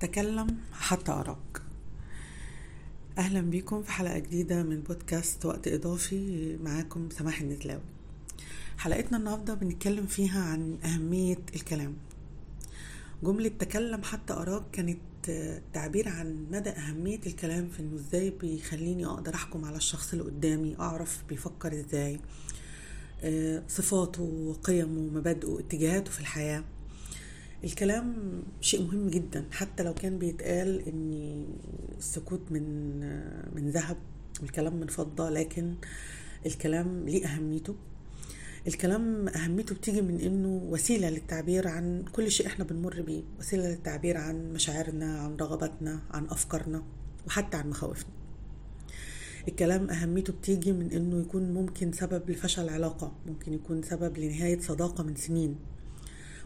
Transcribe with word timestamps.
تكلم 0.00 0.56
حتى 0.72 1.12
أراك. 1.12 1.62
أهلا 3.18 3.40
بيكم 3.40 3.82
في 3.82 3.92
حلقة 3.92 4.18
جديدة 4.18 4.62
من 4.62 4.80
بودكاست 4.80 5.46
وقت 5.46 5.68
إضافي 5.68 6.56
معاكم 6.62 7.08
سماح 7.10 7.40
النتلاوي 7.40 7.82
حلقتنا 8.78 9.18
النهاردة 9.18 9.54
بنتكلم 9.54 10.06
فيها 10.06 10.42
عن 10.42 10.78
أهمية 10.84 11.38
الكلام. 11.54 11.94
جملة 13.22 13.48
تكلم 13.48 14.02
حتى 14.02 14.32
أراك 14.32 14.62
كانت 14.72 14.98
تعبير 15.72 16.08
عن 16.08 16.46
مدى 16.52 16.70
أهمية 16.70 17.20
الكلام 17.26 17.68
في 17.68 17.80
إنه 17.80 17.94
إزاي 17.96 18.30
بيخليني 18.30 19.06
أقدر 19.06 19.34
أحكم 19.34 19.64
على 19.64 19.76
الشخص 19.76 20.12
اللي 20.12 20.24
قدامي 20.24 20.76
أعرف 20.80 21.22
بيفكر 21.28 21.72
إزاي 21.72 22.20
صفاته 23.68 24.22
وقيمه 24.22 24.98
ومبادئه 25.00 25.58
اتجاهاته 25.58 26.10
في 26.10 26.20
الحياة. 26.20 26.64
الكلام 27.64 28.14
شيء 28.60 28.82
مهم 28.82 29.08
جدا 29.08 29.44
حتى 29.50 29.82
لو 29.82 29.94
كان 29.94 30.18
بيتقال 30.18 30.88
إن 30.88 31.44
السكوت 31.98 32.40
من 32.50 33.00
من 33.54 33.70
ذهب 33.70 33.96
والكلام 34.42 34.76
من 34.76 34.86
فضة 34.86 35.30
لكن 35.30 35.74
الكلام 36.46 37.04
ليه 37.08 37.26
أهميته. 37.26 37.74
الكلام 38.66 39.28
أهميته 39.28 39.74
بتيجي 39.74 40.02
من 40.02 40.20
إنه 40.20 40.48
وسيلة 40.48 41.10
للتعبير 41.10 41.68
عن 41.68 42.04
كل 42.12 42.30
شيء 42.30 42.46
إحنا 42.46 42.64
بنمر 42.64 43.02
بيه 43.02 43.22
وسيلة 43.38 43.68
للتعبير 43.68 44.16
عن 44.16 44.52
مشاعرنا 44.52 45.18
عن 45.18 45.36
رغباتنا 45.36 46.00
عن 46.10 46.24
أفكارنا 46.26 46.82
وحتى 47.26 47.56
عن 47.56 47.70
مخاوفنا. 47.70 48.10
الكلام 49.48 49.90
أهميته 49.90 50.32
بتيجي 50.32 50.72
من 50.72 50.90
إنه 50.92 51.20
يكون 51.20 51.54
ممكن 51.54 51.92
سبب 51.92 52.30
لفشل 52.30 52.68
علاقة 52.68 53.12
ممكن 53.26 53.52
يكون 53.52 53.82
سبب 53.82 54.18
لنهاية 54.18 54.60
صداقة 54.60 55.04
من 55.04 55.14
سنين. 55.16 55.56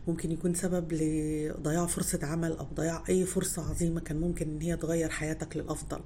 ممكن 0.08 0.32
يكون 0.32 0.54
سبب 0.54 0.92
لضياع 0.92 1.86
فرصة 1.86 2.18
عمل 2.22 2.52
أو 2.52 2.66
ضياع 2.74 3.04
أي 3.08 3.24
فرصة 3.24 3.70
عظيمة 3.70 4.00
كان 4.00 4.20
ممكن 4.20 4.48
إن 4.48 4.60
هي 4.60 4.76
تغير 4.76 5.08
حياتك 5.08 5.56
للأفضل. 5.56 6.00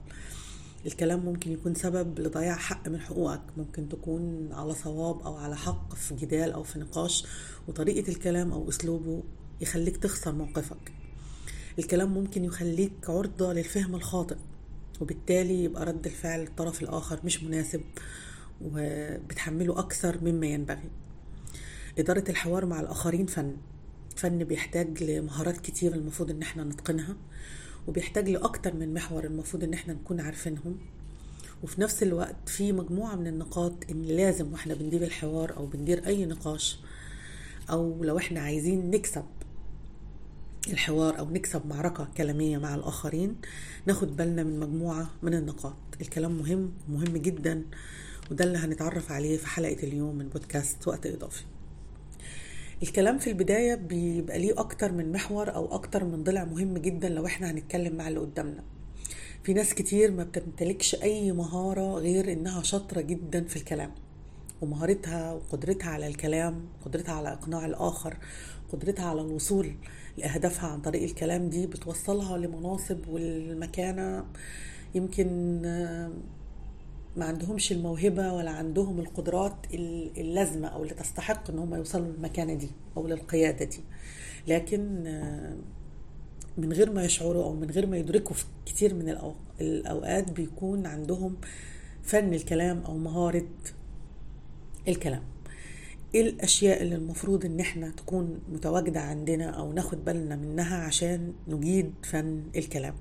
الكلام 0.87 1.25
ممكن 1.25 1.53
يكون 1.53 1.75
سبب 1.75 2.19
لضياع 2.21 2.57
حق 2.57 2.89
من 2.89 3.01
حقوقك. 3.01 3.43
ممكن 3.57 3.89
تكون 3.89 4.53
على 4.53 4.75
صواب 4.75 5.21
أو 5.23 5.37
على 5.37 5.57
حق 5.57 5.95
في 5.95 6.15
جدال 6.15 6.53
أو 6.53 6.63
في 6.63 6.79
نقاش 6.79 7.27
وطريقة 7.69 8.09
الكلام 8.09 8.53
أو 8.53 8.69
أسلوبه 8.69 9.23
يخليك 9.61 9.97
تخسر 9.97 10.33
موقفك. 10.33 10.93
الكلام 11.79 12.15
ممكن 12.15 12.45
يخليك 12.45 12.93
عرضة 13.09 13.53
للفهم 13.53 13.95
الخاطئ 13.95 14.37
وبالتالي 15.01 15.65
يبقى 15.65 15.85
رد 15.85 16.07
الفعل 16.07 16.43
الطرف 16.43 16.83
الآخر 16.83 17.21
مش 17.25 17.43
مناسب 17.43 17.81
وبتحمله 18.63 19.79
أكثر 19.79 20.19
مما 20.25 20.47
ينبغي. 20.47 20.91
إدارة 21.99 22.25
الحوار 22.29 22.67
مع 22.67 22.81
الآخرين 22.81 23.27
فن. 23.27 23.57
فن 24.17 24.45
بيحتاج 24.45 25.03
لمهارات 25.03 25.57
كتير 25.61 25.95
المفروض 25.95 26.31
إن 26.31 26.43
إحنا 26.43 26.65
نتقنها 26.65 27.17
وبيحتاج 27.89 28.29
لأكتر 28.29 28.75
من 28.75 28.95
محور 28.95 29.25
المفروض 29.25 29.65
إن 29.65 29.73
إحنا 29.75 29.95
نكون 29.95 30.21
عارفينهم. 30.21 30.79
وفي 31.63 31.81
نفس 31.81 32.03
الوقت 32.03 32.49
في 32.49 32.73
مجموعة 32.73 33.15
من 33.15 33.27
النقاط 33.27 33.73
إن 33.91 34.03
لازم 34.03 34.53
وإحنا 34.53 34.75
بندير 34.75 35.03
الحوار 35.03 35.57
أو 35.57 35.67
بندير 35.67 36.07
أي 36.07 36.27
نقاش 36.27 36.79
أو 37.71 38.05
لو 38.05 38.19
إحنا 38.19 38.41
عايزين 38.41 38.91
نكسب 38.91 39.25
الحوار 40.69 41.19
أو 41.19 41.31
نكسب 41.31 41.67
معركة 41.67 42.09
كلامية 42.17 42.59
مع 42.59 42.75
الآخرين 42.75 43.37
ناخد 43.87 44.17
بالنا 44.17 44.43
من 44.43 44.61
مجموعة 44.61 45.11
من 45.23 45.35
النقاط. 45.35 45.77
الكلام 46.01 46.33
مهم 46.39 46.73
مهم 46.89 47.17
جدا 47.17 47.63
وده 48.31 48.45
اللي 48.45 48.59
هنتعرف 48.59 49.13
عليه 49.13 49.37
في 49.37 49.47
حلقة 49.47 49.83
اليوم 49.83 50.17
من 50.17 50.29
بودكاست 50.29 50.89
وقت 50.89 51.07
إضافي. 51.07 51.43
الكلام 52.83 53.19
في 53.19 53.31
البداية 53.31 53.75
بيبقى 53.75 54.39
ليه 54.39 54.61
أكتر 54.61 54.93
من 54.93 55.13
محور 55.13 55.55
أو 55.55 55.75
أكتر 55.75 56.05
من 56.05 56.23
ضلع 56.25 56.45
مهم 56.45 56.79
جدا 56.79 57.09
لو 57.09 57.27
إحنا 57.27 57.51
هنتكلم 57.51 57.97
مع 57.97 58.09
اللي 58.09 58.21
قدامنا. 58.21 58.65
في 59.43 59.53
ناس 59.55 59.75
كتير 59.75 60.11
ما 60.13 60.25
بتمتلكش 60.25 60.95
أي 61.03 61.33
مهارة 61.33 61.95
غير 61.95 62.33
إنها 62.33 62.63
شاطرة 62.63 63.01
جدا 63.01 63.45
في 63.45 63.57
الكلام 63.57 63.91
ومهارتها 64.61 65.33
وقدرتها 65.33 65.89
على 65.91 66.07
الكلام 66.07 66.65
قدرتها 66.85 67.15
على 67.15 67.33
إقناع 67.33 67.67
الآخر 67.67 68.17
قدرتها 68.73 69.05
على 69.07 69.21
الوصول 69.21 69.75
لأهدافها 70.19 70.69
عن 70.71 70.81
طريق 70.81 71.03
الكلام 71.03 71.49
دي 71.49 71.67
بتوصلها 71.67 72.39
لمناصب 72.39 73.09
والمكانة. 73.09 74.25
يمكن 74.95 75.61
ما 77.17 77.25
عندهمش 77.25 77.73
الموهبة 77.73 78.33
ولا 78.33 78.51
عندهم 78.51 79.01
القدرات 79.01 79.55
اللازمة 80.17 80.69
أو 80.69 80.83
اللي 80.83 80.95
تستحق 80.95 81.51
إن 81.51 81.59
هم 81.59 81.75
يوصلوا 81.75 82.07
للمكانة 82.07 82.55
دي 82.55 82.69
أو 82.97 83.07
للقيادة 83.07 83.65
دي. 83.65 83.81
لكن 84.49 85.03
من 86.59 86.73
غير 86.73 86.93
ما 86.93 87.05
يشعروا 87.05 87.45
أو 87.45 87.53
من 87.55 87.71
غير 87.71 87.87
ما 87.87 87.97
يدركوا 87.97 88.35
في 88.37 88.45
كتير 88.67 88.95
من 88.95 89.17
الأوقات 89.61 90.31
بيكون 90.31 90.87
عندهم 90.87 91.37
فن 92.03 92.35
الكلام 92.35 92.79
أو 92.79 92.97
مهارة 92.97 93.49
الكلام. 94.89 95.23
إيه 96.15 96.21
الأشياء 96.23 96.83
اللي 96.83 96.95
المفروض 96.95 97.45
إن 97.45 97.61
إحنا 97.61 97.91
تكون 97.91 98.41
متواجدة 98.53 99.01
عندنا 99.01 99.51
أو 99.51 99.73
ناخد 99.73 100.05
بالنا 100.05 100.37
منها 100.37 100.77
عشان 100.77 101.33
نجيد 101.49 101.93
فن 102.03 102.43
الكلام؟ 102.57 102.95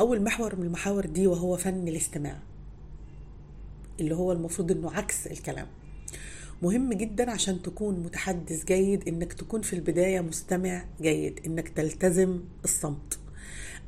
أول 0.00 0.22
محور 0.22 0.56
من 0.56 0.66
المحاور 0.66 1.06
دي 1.06 1.26
وهو 1.26 1.56
فن 1.56 1.88
الاستماع. 1.88 2.38
اللي 4.00 4.14
هو 4.14 4.32
المفروض 4.32 4.70
انه 4.72 4.90
عكس 4.92 5.26
الكلام. 5.26 5.66
مهم 6.62 6.92
جدا 6.92 7.30
عشان 7.30 7.62
تكون 7.62 8.00
متحدث 8.00 8.64
جيد 8.64 9.08
إنك 9.08 9.32
تكون 9.32 9.62
في 9.62 9.72
البداية 9.72 10.20
مستمع 10.20 10.84
جيد 11.00 11.40
إنك 11.46 11.68
تلتزم 11.68 12.40
الصمت. 12.64 13.18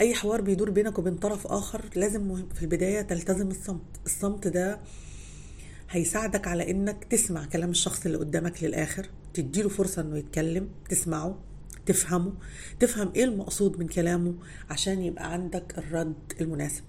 أي 0.00 0.14
حوار 0.14 0.40
بيدور 0.40 0.70
بينك 0.70 0.98
وبين 0.98 1.14
طرف 1.16 1.46
آخر 1.46 1.84
لازم 1.96 2.46
في 2.54 2.62
البداية 2.62 3.02
تلتزم 3.02 3.48
الصمت. 3.48 3.82
الصمت 4.06 4.48
ده 4.48 4.80
هيساعدك 5.90 6.48
على 6.48 6.70
إنك 6.70 7.04
تسمع 7.04 7.44
كلام 7.44 7.70
الشخص 7.70 8.06
اللي 8.06 8.18
قدامك 8.18 8.62
للآخر 8.64 9.08
تديله 9.34 9.68
فرصة 9.68 10.02
إنه 10.02 10.18
يتكلم 10.18 10.68
تسمعه 10.88 11.38
تفهمه 11.86 12.32
تفهم 12.80 13.12
إيه 13.16 13.24
المقصود 13.24 13.78
من 13.78 13.86
كلامه 13.86 14.34
عشان 14.70 15.02
يبقى 15.02 15.32
عندك 15.32 15.78
الرد 15.78 16.14
المناسب. 16.40 16.82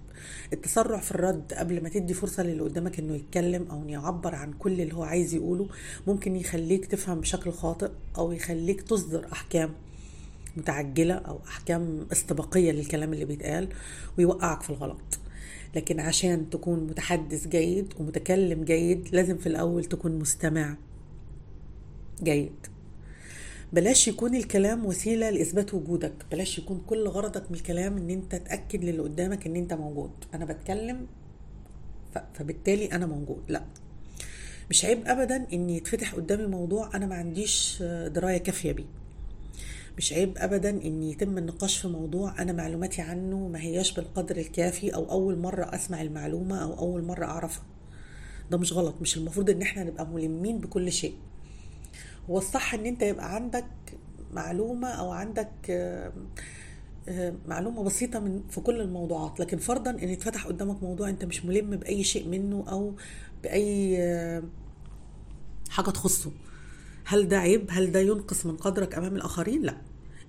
التسرع 0.54 1.00
في 1.00 1.12
الرد 1.12 1.54
قبل 1.54 1.84
ما 1.84 1.90
تدي 1.90 2.14
فرصة 2.14 2.44
للي 2.44 2.62
قدامك 2.62 3.00
إنه 3.00 3.16
يتكلم 3.16 3.68
أو 3.72 3.88
يعبر 3.88 4.36
عن 4.36 4.54
كل 4.54 4.82
اللي 4.82 4.94
هو 4.94 5.04
عايز 5.04 5.34
يقوله 5.34 5.68
ممكن 6.08 6.36
يخليك 6.36 6.86
تفهم 6.86 7.20
بشكل 7.20 7.52
خاطئ 7.52 7.90
أو 8.18 8.32
يخليك 8.32 8.82
تصدر 8.82 9.28
أحكام 9.32 9.74
متعجلة 10.58 11.14
أو 11.14 11.40
أحكام 11.48 12.08
استباقية 12.12 12.72
للكلام 12.72 13.14
اللي 13.14 13.26
بيتقال 13.26 13.70
ويوقعك 14.18 14.62
في 14.62 14.70
الغلط. 14.70 15.20
لكن 15.76 16.00
عشان 16.00 16.50
تكون 16.50 16.80
متحدث 16.88 17.48
جيد 17.48 17.94
ومتكلم 18.00 18.64
جيد 18.64 19.10
لازم 19.12 19.38
في 19.38 19.48
الأول 19.48 19.86
تكون 19.86 20.20
مستمع 20.20 20.78
جيد. 22.24 22.73
بلاش 23.74 24.08
يكون 24.08 24.36
الكلام 24.36 24.86
وسيلة 24.86 25.30
لإثبات 25.30 25.74
وجودك. 25.74 26.14
بلاش 26.32 26.58
يكون 26.58 26.82
كل 26.88 27.08
غرضك 27.08 27.52
من 27.52 27.58
الكلام 27.58 27.98
إن 27.98 28.10
أنت 28.10 28.36
تأكد 28.36 28.84
للي 28.84 29.00
قدامك 29.00 29.46
إن 29.48 29.56
أنت 29.56 29.74
موجود. 29.74 30.12
أنا 30.34 30.46
بتكلم 30.46 31.08
فبالتالي 32.34 32.86
أنا 32.92 33.06
موجود. 33.06 33.44
لأ. 33.48 33.64
مش 34.70 34.86
عيب 34.86 35.08
ابدا 35.08 35.46
إن 35.54 35.70
يتفتح 35.70 36.16
قدامي 36.16 36.46
موضوع 36.48 36.96
أنا 36.96 37.06
ما 37.06 37.16
عنديش 37.16 37.84
دراية 38.08 38.38
كافية 38.38 38.72
بيه. 38.72 38.86
مش 39.98 40.14
عيب 40.14 40.34
ابدا 40.38 40.70
إن 40.70 41.04
يتم 41.04 41.38
النقاش 41.38 41.78
في 41.78 41.88
موضوع 41.88 42.42
أنا 42.42 42.52
معلوماتي 42.52 43.02
عنه 43.02 43.48
ما 43.48 43.62
هياش 43.62 43.92
بالقدر 43.94 44.38
الكافي 44.38 44.96
أو 44.96 45.12
أول 45.12 45.38
مرة 45.38 45.64
أسمع 45.76 46.02
المعلومة 46.02 46.58
أو 46.64 46.80
أول 46.80 47.04
مرة 47.04 47.26
أعرفها. 47.26 47.64
ده 48.52 48.58
مش 48.58 48.74
غلط. 48.74 48.96
مش 49.02 49.18
المفروض 49.18 49.50
إن 49.50 49.62
إحنا 49.62 49.84
نبقى 49.84 50.08
ملمين 50.08 50.58
بكل 50.58 50.92
شيء. 50.92 51.14
هو 52.30 52.38
الصح 52.38 52.74
إن 52.74 52.86
أنت 52.86 53.02
يبقى 53.02 53.36
عندك 53.36 53.66
معلومة 54.34 54.88
أو 54.88 55.12
عندك 55.12 55.52
معلومة 57.48 57.84
بسيطة 57.84 58.20
من 58.20 58.44
في 58.50 58.62
كل 58.62 58.82
الموضوعات. 58.82 59.40
لكن 59.40 59.58
فرضا 59.58 59.92
إن 59.92 60.10
اتفتح 60.10 60.48
قدامك 60.48 60.84
موضوع 60.84 61.10
أنت 61.10 61.26
مش 61.26 61.46
ملم 61.46 61.70
بأي 61.70 62.04
شيء 62.04 62.28
منه 62.28 62.66
أو 62.70 62.94
بأي 63.44 63.98
حاجة 65.70 65.90
تخصه. 65.90 66.32
هل 67.06 67.28
ده 67.28 67.38
عيب؟ 67.40 67.66
هل 67.70 67.92
ده 67.92 68.00
ينقص 68.00 68.46
من 68.46 68.58
قدرك 68.58 68.96
أمام 68.96 69.16
الآخرين؟ 69.16 69.62
لا. 69.62 69.78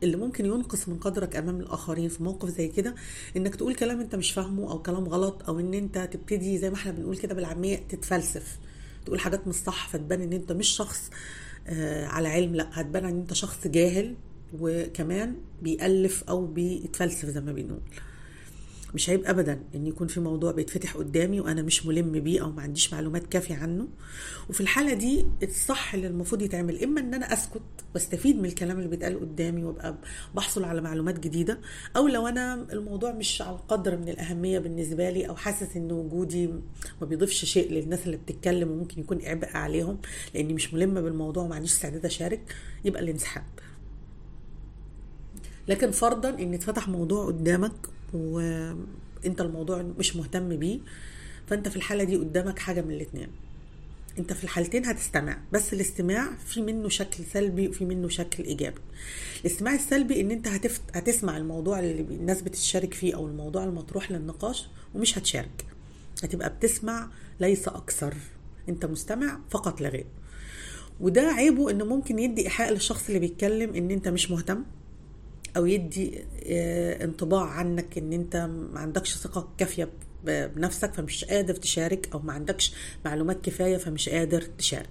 اللي 0.03 0.17
ممكن 0.17 0.47
ينقص 0.47 0.89
من 0.89 0.99
قدرك 0.99 1.37
أمام 1.37 1.61
الآخرين 1.61 2.09
في 2.09 2.23
موقف 2.23 2.49
زي 2.49 2.69
كده 2.69 2.95
إنك 3.37 3.55
تقول 3.55 3.75
كلام 3.75 4.01
أنت 4.01 4.15
مش 4.15 4.31
فاهمه 4.33 4.71
أو 4.71 4.83
كلام 4.83 5.05
غلط 5.05 5.49
أو 5.49 5.61
إن 5.61 5.75
أنت 5.75 5.99
تبتدي 5.99 6.59
زي 6.59 6.71
ما 6.71 6.77
إحنا 6.77 6.93
بنقول 6.93 7.17
كده 7.17 7.35
بالعاميه 7.35 7.77
تتفلسف. 7.77 8.59
تقول 9.07 9.21
حاجات 9.21 9.49
مش 9.49 9.55
صح 9.55 9.89
فتبان 9.89 10.21
إن 10.23 10.33
أنت 10.33 10.53
مش 10.53 10.69
شخص 10.69 11.11
آه 11.11 11.15
على 12.07 12.29
علم 12.29 12.55
لا 12.55 12.69
هتبان 12.73 13.05
ان 13.05 13.19
انت 13.21 13.33
شخص 13.33 13.67
جاهل 13.67 14.15
وكمان 14.61 15.35
بيألف 15.63 16.25
أو 16.29 16.47
بيتفلسف 16.47 17.29
زي 17.29 17.41
ما 17.41 17.53
بنقول. 17.53 17.81
مش 18.95 19.11
عيب 19.11 19.25
ابدا 19.27 19.61
إن 19.75 19.87
يكون 19.87 20.07
في 20.07 20.21
موضوع 20.21 20.53
بيتفتح 20.53 20.97
قدامي 20.97 21.41
وأنا 21.41 21.63
مش 21.63 21.87
ملم 21.87 22.13
بيه 22.21 22.43
أو 22.43 22.51
ما 22.51 22.63
عنديش 22.63 22.93
معلومات 22.95 23.27
كافية 23.27 23.55
عنه. 23.55 23.89
وفي 24.51 24.61
الحالة 24.61 24.95
دي 24.95 25.25
الصح 25.43 25.95
اللي 25.95 26.07
المفروض 26.07 26.43
يتعمل 26.43 26.83
إما 26.83 27.01
إن 27.01 27.15
أنا 27.15 27.33
أسكت 27.33 27.63
واستفيد 27.95 28.37
من 28.39 28.45
الكلام 28.45 28.79
اللي 28.79 28.89
بيتقال 28.89 29.21
قدامي 29.21 29.65
وأبقى 29.65 29.95
بحصل 30.35 30.65
على 30.65 30.81
معلومات 30.81 31.21
جديدة 31.21 31.59
أو 31.97 32.09
لو 32.09 32.27
أنا 32.29 32.55
الموضوع 32.73 33.13
مش 33.13 33.43
على 33.43 33.57
القدر 33.57 33.97
من 33.97 34.09
الأهمية 34.09 34.59
بالنسبة 34.59 35.11
لي 35.11 35.29
أو 35.29 35.37
حاسس 35.37 35.77
إن 35.77 35.93
وجودي 35.93 36.47
ما 37.01 37.07
بيضيفش 37.07 37.45
شيء 37.45 37.73
للناس 37.73 38.07
اللي 38.07 38.17
بتتكلم 38.17 38.71
وممكن 38.71 39.01
يكون 39.01 39.19
عبء 39.25 39.49
عليهم 39.57 39.99
لأني 40.35 40.55
مش 40.55 40.75
ملمة 40.75 41.01
بالموضوع 41.01 41.43
وما 41.45 41.55
عنديش 41.55 41.73
استعداد 41.73 42.05
أشارك 42.05 42.55
يبقى 42.85 43.03
الانسحاب. 43.03 43.45
لكن 45.69 45.91
فرضا 45.91 46.29
إن 46.29 46.55
اتفتح 46.55 46.89
موضوع 46.89 47.27
قدامك 47.27 47.73
وانت 48.15 49.41
الموضوع 49.41 49.83
مش 49.83 50.17
مهتم 50.17 50.57
بيه 50.57 50.79
فانت 51.47 51.69
في 51.69 51.77
الحالة 51.77 52.05
دي 52.05 52.17
قدامك 52.17 52.59
حاجة 52.59 52.81
من 52.83 52.91
الاتنين. 52.95 53.29
انت 54.19 54.33
في 54.33 54.45
الحالتين 54.45 54.87
هتستمع 54.87 55.39
بس 55.53 55.73
الاستماع 55.73 56.37
في 56.47 56.63
منه 56.63 56.89
شكل 56.89 57.25
سلبي 57.25 57.69
وفي 57.69 57.85
منه 57.85 58.09
شكل 58.09 58.45
إيجابي. 58.45 58.81
الاستماع 59.41 59.75
السلبي 59.75 60.21
إن 60.21 60.31
انت 60.31 60.49
هتفت... 60.49 60.83
هتسمع 60.95 61.37
الموضوع 61.37 61.79
اللي 61.79 62.01
الناس 62.01 62.43
بتشارك 62.43 62.95
فيه 62.95 63.15
أو 63.15 63.27
الموضوع 63.27 63.65
المطروح 63.65 64.11
للنقاش 64.11 64.67
ومش 64.95 65.19
هتشارك. 65.19 65.65
هتبقى 66.23 66.51
بتسمع 66.57 67.11
ليس 67.41 67.69
أكثر. 67.69 68.15
انت 68.69 68.87
مستمع 68.87 69.39
فقط 69.51 69.81
لا 69.81 69.89
غير. 69.89 70.07
وده 71.01 71.23
عيبه 71.23 71.71
إنه 71.71 71.85
ممكن 71.85 72.19
يدي 72.19 72.43
إيحاء 72.43 72.73
للشخص 72.73 73.07
اللي 73.07 73.19
بيتكلم 73.19 73.75
إن 73.75 73.91
انت 73.91 74.09
مش 74.09 74.31
مهتم. 74.31 74.65
أو 75.57 75.67
يدي 75.67 76.25
انطباع 77.05 77.45
عنك 77.45 77.99
إن 77.99 78.13
أنت 78.13 78.37
ما 78.73 78.81
عندكش 78.81 79.15
ثقة 79.17 79.49
كافية 79.59 79.89
بنفسك 80.25 80.95
فمش 80.95 81.25
قادر 81.25 81.55
تشارك 81.55 82.09
أو 82.15 82.19
ما 82.19 82.33
عندكش 82.33 82.73
معلومات 83.05 83.45
كفاية 83.45 83.77
فمش 83.77 84.09
قادر 84.09 84.43
تشارك. 84.59 84.89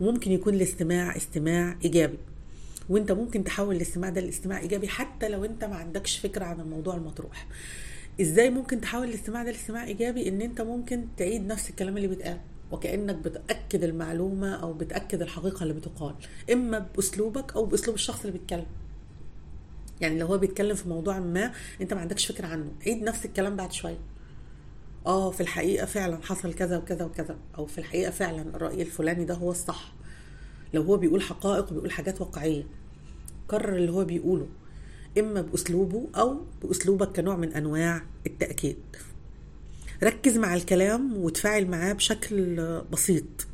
وممكن 0.00 0.32
يكون 0.32 0.54
الاستماع 0.54 1.16
استماع 1.16 1.78
إيجابي. 1.84 2.18
وأنت 2.88 3.12
ممكن 3.12 3.44
تحول 3.44 3.76
الاستماع 3.76 4.10
ده 4.10 4.20
لاستماع 4.20 4.60
إيجابي 4.60 4.88
حتى 4.88 5.28
لو 5.28 5.44
أنت 5.44 5.64
ما 5.64 5.76
عندكش 5.76 6.18
فكرة 6.18 6.44
عن 6.44 6.60
الموضوع 6.60 6.94
المطروح. 6.94 7.46
إزاي 8.20 8.50
ممكن 8.50 8.80
تحول 8.80 9.08
الاستماع 9.08 9.42
ده 9.44 9.50
لاستماع 9.50 9.84
إيجابي؟ 9.84 10.28
إن 10.28 10.42
أنت 10.42 10.60
ممكن 10.60 11.04
تعيد 11.16 11.46
نفس 11.46 11.70
الكلام 11.70 11.96
اللي 11.96 12.08
بيتقال 12.08 12.38
وكأنك 12.72 13.14
بتأكد 13.14 13.84
المعلومة 13.84 14.54
أو 14.54 14.72
بتأكد 14.72 15.22
الحقيقة 15.22 15.62
اللي 15.62 15.74
بتقال 15.74 16.14
إما 16.52 16.78
بأسلوبك 16.96 17.56
أو 17.56 17.64
بأسلوب 17.64 17.94
الشخص 17.94 18.20
اللي 18.20 18.32
بيتكلم. 18.38 18.66
يعني 20.00 20.18
لو 20.18 20.26
هو 20.26 20.38
بيتكلم 20.38 20.74
في 20.74 20.88
موضوع 20.88 21.18
ما 21.18 21.52
انت 21.80 21.94
ما 21.94 22.00
عندكش 22.00 22.26
فكرة 22.26 22.46
عنه. 22.46 22.72
عيد 22.86 23.02
نفس 23.02 23.24
الكلام 23.24 23.56
بعد 23.56 23.72
شوية. 23.72 23.98
آه 25.06 25.30
في 25.30 25.40
الحقيقة 25.40 25.86
فعلا 25.86 26.22
حصل 26.22 26.54
كذا 26.54 26.76
وكذا 26.76 27.04
وكذا. 27.04 27.36
أو 27.58 27.66
في 27.66 27.78
الحقيقة 27.78 28.10
فعلا 28.10 28.42
الرأي 28.56 28.82
الفلاني 28.82 29.24
ده 29.24 29.34
هو 29.34 29.50
الصح. 29.50 29.92
لو 30.74 30.82
هو 30.82 30.96
بيقول 30.96 31.22
حقائق 31.22 31.70
وبيقول 31.70 31.90
حاجات 31.90 32.20
واقعية. 32.20 32.66
كرر 33.48 33.76
اللي 33.76 33.92
هو 33.92 34.04
بيقوله. 34.04 34.46
إما 35.18 35.40
بأسلوبه 35.40 36.08
أو 36.16 36.40
بأسلوبك 36.62 37.16
كنوع 37.16 37.36
من 37.36 37.52
أنواع 37.52 38.02
التأكيد. 38.26 38.76
ركز 40.02 40.38
مع 40.38 40.54
الكلام 40.54 41.16
وتفاعل 41.16 41.66
معاه 41.66 41.92
بشكل 41.92 42.56
بسيط. 42.92 43.46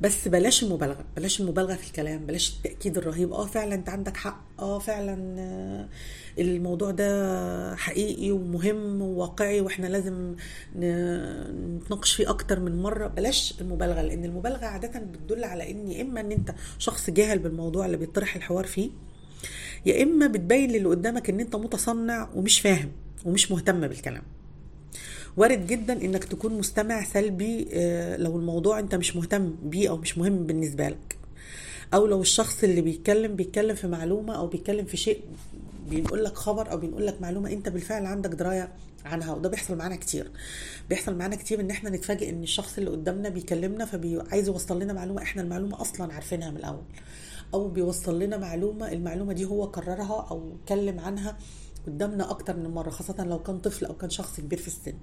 بس 0.00 0.28
بلاش 0.28 0.62
المبالغة 0.62 1.04
بلاش 1.16 1.40
المبالغة 1.40 1.74
في 1.74 1.86
الكلام 1.86 2.26
بلاش 2.26 2.56
التأكيد 2.56 2.98
الرهيب. 2.98 3.32
آه 3.32 3.46
فعلا 3.46 3.74
أنت 3.74 3.88
عندك 3.88 4.16
حق. 4.16 4.44
آه 4.58 4.78
فعلا 4.78 5.14
الموضوع 6.38 6.90
ده 6.90 7.76
حقيقي 7.76 8.30
ومهم 8.30 9.02
وواقعي 9.02 9.60
وإحنا 9.60 9.86
لازم 9.86 10.34
نتناقش 10.76 12.12
فيه 12.14 12.30
أكتر 12.30 12.60
من 12.60 12.82
مرة. 12.82 13.06
بلاش 13.06 13.54
المبالغة 13.60 14.02
لأن 14.02 14.24
المبالغة 14.24 14.66
عادة 14.66 15.00
بتدل 15.00 15.44
على 15.44 15.70
إن 15.70 16.00
إما 16.00 16.20
إن 16.20 16.32
أنت 16.32 16.54
شخص 16.78 17.10
جاهل 17.10 17.38
بالموضوع 17.38 17.86
اللي 17.86 17.96
بيطرح 17.96 18.36
الحوار 18.36 18.64
فيه 18.64 18.90
يا 19.86 20.02
إما 20.02 20.26
بتبين 20.26 20.70
للي 20.70 20.84
قدامك 20.88 21.30
إن 21.30 21.40
أنت 21.40 21.56
متصنع 21.56 22.28
ومش 22.34 22.60
فاهم 22.60 22.92
ومش 23.24 23.50
مهتم 23.50 23.80
بالكلام. 23.88 24.22
وارد 25.36 25.66
جدا 25.66 25.92
إنك 26.04 26.24
تكون 26.24 26.58
مستمع 26.58 27.04
سلبي 27.04 27.64
لو 28.16 28.36
الموضوع 28.36 28.78
أنت 28.78 28.94
مش 28.94 29.16
مهتم 29.16 29.54
بيه 29.62 29.88
أو 29.88 29.96
مش 29.96 30.18
مهم 30.18 30.46
بالنسبة 30.46 30.88
لك. 30.88 31.16
أو 31.94 32.06
لو 32.06 32.20
الشخص 32.20 32.64
اللي 32.64 32.80
بيتكلم 32.80 33.36
بيتكلم 33.36 33.74
في 33.74 33.86
معلومة 33.86 34.36
أو 34.36 34.46
بيتكلم 34.46 34.84
في 34.84 34.96
شيء 34.96 35.20
بينقل 35.90 36.24
لك 36.24 36.34
خبر 36.34 36.70
أو 36.70 36.76
بينقل 36.76 37.06
لك 37.06 37.22
معلومة 37.22 37.52
أنت 37.52 37.68
بالفعل 37.68 38.06
عندك 38.06 38.30
دراية 38.30 38.72
عنها 39.04 39.34
وده 39.34 39.48
بيحصل 39.48 39.76
معانا 39.76 39.96
كتير. 39.96 40.30
بيحصل 40.88 41.14
معانا 41.16 41.36
كتير 41.36 41.60
إن 41.60 41.70
إحنا 41.70 41.90
نتفاجئ 41.90 42.30
إن 42.30 42.42
الشخص 42.42 42.78
اللي 42.78 42.90
قدامنا 42.90 43.28
بيكلمنا 43.28 43.84
فعايز 43.84 44.48
يوصل 44.48 44.82
لنا 44.82 44.92
معلومة 44.92 45.22
إحنا 45.22 45.42
المعلومة 45.42 45.80
أصلا 45.80 46.12
عارفينها 46.14 46.50
من 46.50 46.56
الأول. 46.56 46.82
أو 47.54 47.68
بيوصل 47.68 48.18
لنا 48.22 48.36
معلومة 48.36 48.92
المعلومة 48.92 49.32
دي 49.32 49.44
هو 49.44 49.70
كررها 49.70 50.26
أو 50.30 50.52
اتكلم 50.62 51.00
عنها 51.00 51.36
قدامنا 51.86 52.30
أكتر 52.30 52.56
من 52.56 52.70
مرة 52.70 52.90
خاصة 52.90 53.24
لو 53.24 53.42
كان 53.42 53.58
طفل 53.58 53.84
أو 53.86 53.94
كان 53.96 54.10
شخص 54.10 54.40
كبير 54.40 54.58
في 54.58 54.66
السن. 54.68 54.94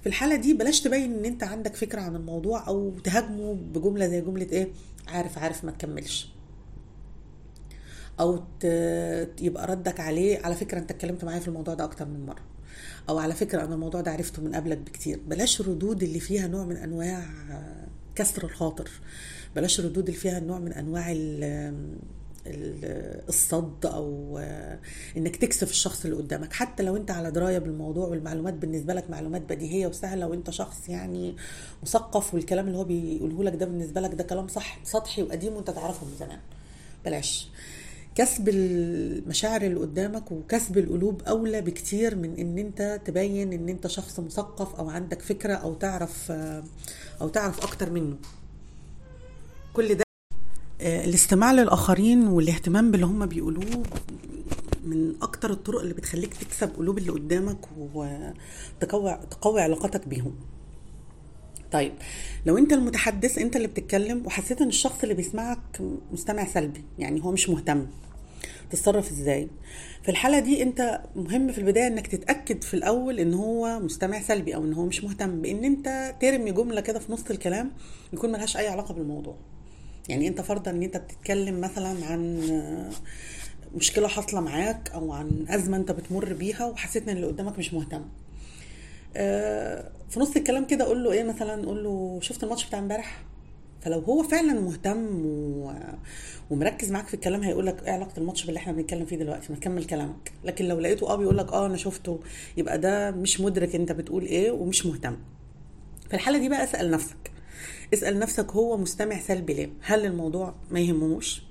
في 0.00 0.06
الحالة 0.06 0.36
دي 0.36 0.54
بلاش 0.54 0.80
تبين 0.80 1.14
إن 1.14 1.24
أنت 1.24 1.42
عندك 1.42 1.76
فكرة 1.76 2.00
عن 2.00 2.16
الموضوع 2.16 2.68
أو 2.68 2.90
تهاجمه 3.04 3.54
بجملة 3.54 4.06
زي 4.08 4.20
جملة 4.20 4.46
إيه 4.52 4.68
عارف 5.08 5.38
عارف 5.38 5.64
ما 5.64 5.70
تكملش. 5.70 6.28
أو 8.20 8.42
يبقى 9.40 9.66
ردك 9.66 10.00
عليه 10.00 10.38
على 10.38 10.54
فكرة 10.54 10.78
أنت 10.78 10.90
اتكلمت 10.90 11.24
معايا 11.24 11.40
في 11.40 11.48
الموضوع 11.48 11.74
ده 11.74 11.84
أكتر 11.84 12.04
من 12.04 12.26
مرة. 12.26 12.42
أو 13.08 13.18
على 13.18 13.34
فكرة 13.34 13.64
أنا 13.64 13.74
الموضوع 13.74 14.00
ده 14.00 14.10
عرفته 14.10 14.42
من 14.42 14.54
قبلك 14.54 14.78
بكتير. 14.78 15.20
بلاش 15.28 15.60
الردود 15.60 16.02
اللي 16.02 16.20
فيها 16.20 16.46
نوع 16.46 16.64
من 16.64 16.76
أنواع 16.76 17.24
كسر 18.14 18.44
الخاطر. 18.44 18.90
بلاش 19.56 19.80
الردود 19.80 20.08
اللي 20.08 20.20
فيها 20.20 20.40
نوع 20.40 20.58
من 20.58 20.72
أنواع 20.72 21.12
الصد 23.28 23.86
أو 23.86 24.38
إنك 25.16 25.36
تكسف 25.36 25.70
الشخص 25.70 26.04
اللي 26.04 26.16
قدامك. 26.16 26.52
حتى 26.52 26.82
لو 26.82 26.96
أنت 26.96 27.10
على 27.10 27.30
دراية 27.30 27.58
بالموضوع 27.58 28.06
والمعلومات 28.08 28.54
بالنسبة 28.54 28.94
لك 28.94 29.10
معلومات 29.10 29.42
بديهية 29.42 29.86
وسهلة 29.86 30.26
وأنت 30.26 30.50
شخص 30.50 30.88
يعني 30.88 31.36
مثقف 31.82 32.34
والكلام 32.34 32.66
اللي 32.66 32.78
هو 32.78 32.84
بيقوله 32.84 33.44
لك 33.44 33.54
ده 33.54 33.66
بالنسبة 33.66 34.00
لك 34.00 34.14
ده 34.14 34.24
كلام 34.24 34.48
صح 34.48 34.78
سطحي 34.84 35.22
وقديم 35.22 35.52
وأنت 35.52 35.70
تعرفه 35.70 36.06
من 36.06 36.12
زمان. 36.20 36.38
بلاش. 37.04 37.48
كسب 38.14 38.48
المشاعر 38.48 39.62
اللي 39.62 39.80
قدامك 39.80 40.32
وكسب 40.32 40.78
القلوب 40.78 41.22
أولى 41.22 41.60
بكتير 41.60 42.16
من 42.16 42.38
إن 42.38 42.58
أنت 42.58 43.00
تبين 43.04 43.52
إن 43.52 43.68
أنت 43.68 43.86
شخص 43.86 44.20
مثقف 44.20 44.74
أو 44.74 44.90
عندك 44.90 45.22
فكرة 45.22 45.54
أو 45.54 45.74
تعرف 45.74 46.30
أو 47.20 47.28
تعرف 47.28 47.60
أكتر 47.62 47.90
منه. 47.90 48.16
كل 49.72 49.94
ده 49.94 50.04
الاستماع 50.80 51.52
للآخرين 51.52 52.26
والاهتمام 52.26 52.90
باللي 52.90 53.06
هم 53.06 53.26
بيقولوه 53.26 53.82
من 54.84 55.14
أكتر 55.22 55.50
الطرق 55.50 55.80
اللي 55.80 55.94
بتخليك 55.94 56.34
تكسب 56.34 56.76
قلوب 56.76 56.98
اللي 56.98 57.12
قدامك 57.12 57.58
وتقوي 57.78 59.18
تقوي 59.30 59.60
علاقاتك 59.60 60.08
بيهم. 60.08 60.34
طيب 61.72 61.92
لو 62.46 62.58
أنت 62.58 62.72
المتحدث 62.72 63.38
أنت 63.38 63.56
اللي 63.56 63.68
بتتكلم 63.68 64.26
وحسيت 64.26 64.60
إن 64.60 64.68
الشخص 64.68 65.02
اللي 65.02 65.14
بيسمعك 65.14 65.58
مستمع 66.12 66.46
سلبي 66.46 66.84
يعني 66.98 67.24
هو 67.24 67.32
مش 67.32 67.48
مهتم 67.48 67.86
تتصرف 68.70 69.10
إزاي؟ 69.10 69.48
في 70.02 70.08
الحالة 70.08 70.38
دي 70.38 70.62
أنت 70.62 71.00
مهم 71.16 71.52
في 71.52 71.58
البداية 71.58 71.86
إنك 71.86 72.06
تتأكد 72.06 72.62
في 72.62 72.74
الأول 72.74 73.18
إن 73.20 73.34
هو 73.34 73.80
مستمع 73.80 74.20
سلبي 74.20 74.54
أو 74.54 74.64
إن 74.64 74.72
هو 74.72 74.86
مش 74.86 75.04
مهتم 75.04 75.42
بإن 75.42 75.64
أنت 75.64 76.14
ترمي 76.20 76.52
جملة 76.52 76.80
كده 76.80 76.98
في 76.98 77.12
نص 77.12 77.24
الكلام 77.30 77.70
يكون 78.12 78.32
ملهاش 78.32 78.56
أي 78.56 78.68
علاقة 78.68 78.94
بالموضوع. 78.94 79.36
يعني 80.08 80.28
انت 80.28 80.40
فرضا 80.40 80.70
ان 80.70 80.82
انت 80.82 80.96
بتتكلم 80.96 81.60
مثلا 81.60 82.06
عن 82.06 82.42
مشكلة 83.74 84.08
حاصلة 84.08 84.40
معاك 84.40 84.90
أو 84.94 85.12
عن 85.12 85.46
أزمة 85.48 85.76
انت 85.76 85.92
بتمر 85.92 86.32
بيها 86.32 86.64
وحسيت 86.66 87.08
إن 87.08 87.16
اللي 87.16 87.26
قدامك 87.26 87.58
مش 87.58 87.74
مهتم. 87.74 88.02
في 90.10 90.20
نص 90.20 90.36
الكلام 90.36 90.64
كده 90.64 90.84
قول 90.84 91.04
له 91.04 91.12
إيه 91.12 91.22
مثلا؟ 91.24 91.66
قول 91.66 91.84
له 91.84 92.18
شفت 92.22 92.44
الماتش 92.44 92.66
بتاع 92.66 92.78
امبارح؟ 92.78 93.22
فلو 93.82 93.98
هو 93.98 94.22
فعلا 94.22 94.60
مهتم 94.60 95.06
و... 95.26 95.72
ومركز 96.50 96.90
معاك 96.90 97.06
في 97.06 97.14
الكلام 97.14 97.42
هيقول 97.42 97.66
لك 97.66 97.82
إيه 97.82 97.92
علاقة 97.92 98.18
الماتش 98.18 98.44
باللي 98.44 98.58
إحنا 98.58 98.72
بنتكلم 98.72 99.06
فيه 99.06 99.16
دلوقتي؟ 99.16 99.46
ما 99.52 99.58
تكمل 99.58 99.84
كلامك. 99.84 100.32
لكن 100.44 100.64
لو 100.64 100.80
لقيته 100.80 101.10
آه 101.10 101.16
بيقول 101.16 101.38
لك 101.38 101.52
آه 101.52 101.66
أنا 101.66 101.76
شفته 101.76 102.20
يبقى 102.56 102.78
ده 102.78 103.10
مش 103.10 103.40
مدرك 103.40 103.74
أنت 103.74 103.92
بتقول 103.92 104.22
إيه 104.24 104.50
ومش 104.50 104.86
مهتم. 104.86 105.16
في 106.08 106.14
الحالة 106.14 106.38
دي 106.38 106.48
بقى 106.48 106.64
اسأل 106.64 106.90
نفسك. 106.90 107.30
اسأل 107.94 108.18
نفسك 108.18 108.52
هو 108.52 108.76
مستمع 108.76 109.20
سلبي 109.20 109.54
ليه؟ 109.54 109.70
هل 109.82 110.06
الموضوع 110.06 110.54
ما 110.70 110.80
يهمهوش 110.80 111.42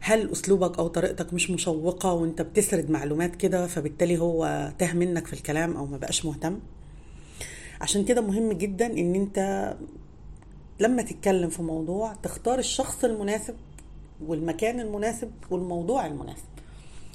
هل 0.00 0.32
أسلوبك 0.32 0.78
أو 0.78 0.88
طريقتك 0.88 1.34
مش 1.34 1.50
مشوقة 1.50 2.12
وأنت 2.12 2.42
بتسرد 2.42 2.90
معلومات 2.90 3.36
كده 3.36 3.66
فبالتالي 3.66 4.18
هو 4.18 4.72
تاه 4.78 4.92
منك 4.92 5.26
في 5.26 5.32
الكلام 5.32 5.76
أو 5.76 5.86
ما 5.86 5.96
بقاش 5.96 6.24
مهتم؟ 6.24 6.58
عشان 7.80 8.04
كده 8.04 8.20
مهم 8.20 8.52
جدا 8.52 8.86
إن 8.86 9.14
أنت 9.14 9.38
لما 10.80 11.02
تتكلم 11.02 11.48
في 11.50 11.62
موضوع 11.62 12.14
تختار 12.14 12.58
الشخص 12.58 13.04
المناسب 13.04 13.54
والمكان 14.26 14.80
المناسب 14.80 15.30
والموضوع 15.50 16.06
المناسب. 16.06 16.44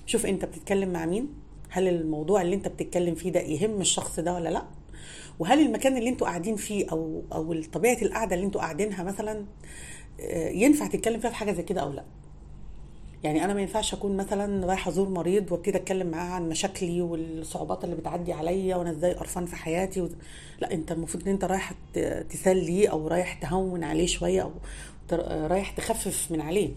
شوف 0.05 0.25
أنت 0.25 0.45
بتتكلم 0.45 0.89
مع 0.93 1.05
مين؟ 1.05 1.29
هل 1.69 1.87
الموضوع 1.87 2.41
اللي 2.41 2.55
أنت 2.55 2.67
بتتكلم 2.67 3.15
فيه 3.15 3.31
ده 3.31 3.39
يهم 3.39 3.81
الشخص 3.81 4.19
ده 4.19 4.33
ولا 4.33 4.49
لأ؟ 4.49 4.63
وهل 5.39 5.59
المكان 5.65 5.97
اللي 5.97 6.09
أنتوا 6.09 6.27
قاعدين 6.27 6.55
فيه 6.55 6.85
أو 6.91 7.23
أو 7.33 7.61
طبيعة 7.73 7.97
القعدة 8.01 8.35
اللي 8.35 8.45
أنتوا 8.45 8.61
قاعدينها 8.61 9.03
مثلا 9.03 9.45
آه، 10.21 10.49
ينفع 10.49 10.87
تتكلم 10.87 11.19
فيها 11.19 11.29
في 11.29 11.35
حاجة 11.35 11.51
زي 11.51 11.63
كده 11.63 11.81
أو 11.81 11.91
لا؟ 11.91 12.03
يعني 13.23 13.45
أنا 13.45 13.53
ما 13.53 13.61
ينفعش 13.61 13.93
أكون 13.93 14.17
مثلا 14.17 14.65
رايحة 14.67 14.89
أزور 14.91 15.09
مريض 15.09 15.51
وأبتدي 15.51 15.77
أتكلم 15.77 16.07
معاه 16.07 16.29
عن 16.31 16.49
مشاكلي 16.49 17.01
والصعوبات 17.01 17.83
اللي 17.83 17.95
بتعدي 17.95 18.33
عليا 18.33 18.75
وأنا 18.75 18.91
إزاي 18.91 19.13
قرفان 19.13 19.45
في 19.45 19.55
حياتي 19.55 20.01
و... 20.01 20.09
لا 20.59 20.73
أنت 20.73 20.91
المفروض 20.91 21.23
إن 21.27 21.33
أنت 21.33 21.43
رايح 21.45 21.73
تسليه 22.29 22.87
أو 22.91 23.07
رايح 23.07 23.33
تهون 23.33 23.83
عليه 23.83 24.05
شوية 24.07 24.41
أو 24.41 24.51
تر- 25.07 25.51
رايح 25.51 25.71
تخفف 25.71 26.31
من 26.31 26.41
عليه. 26.41 26.69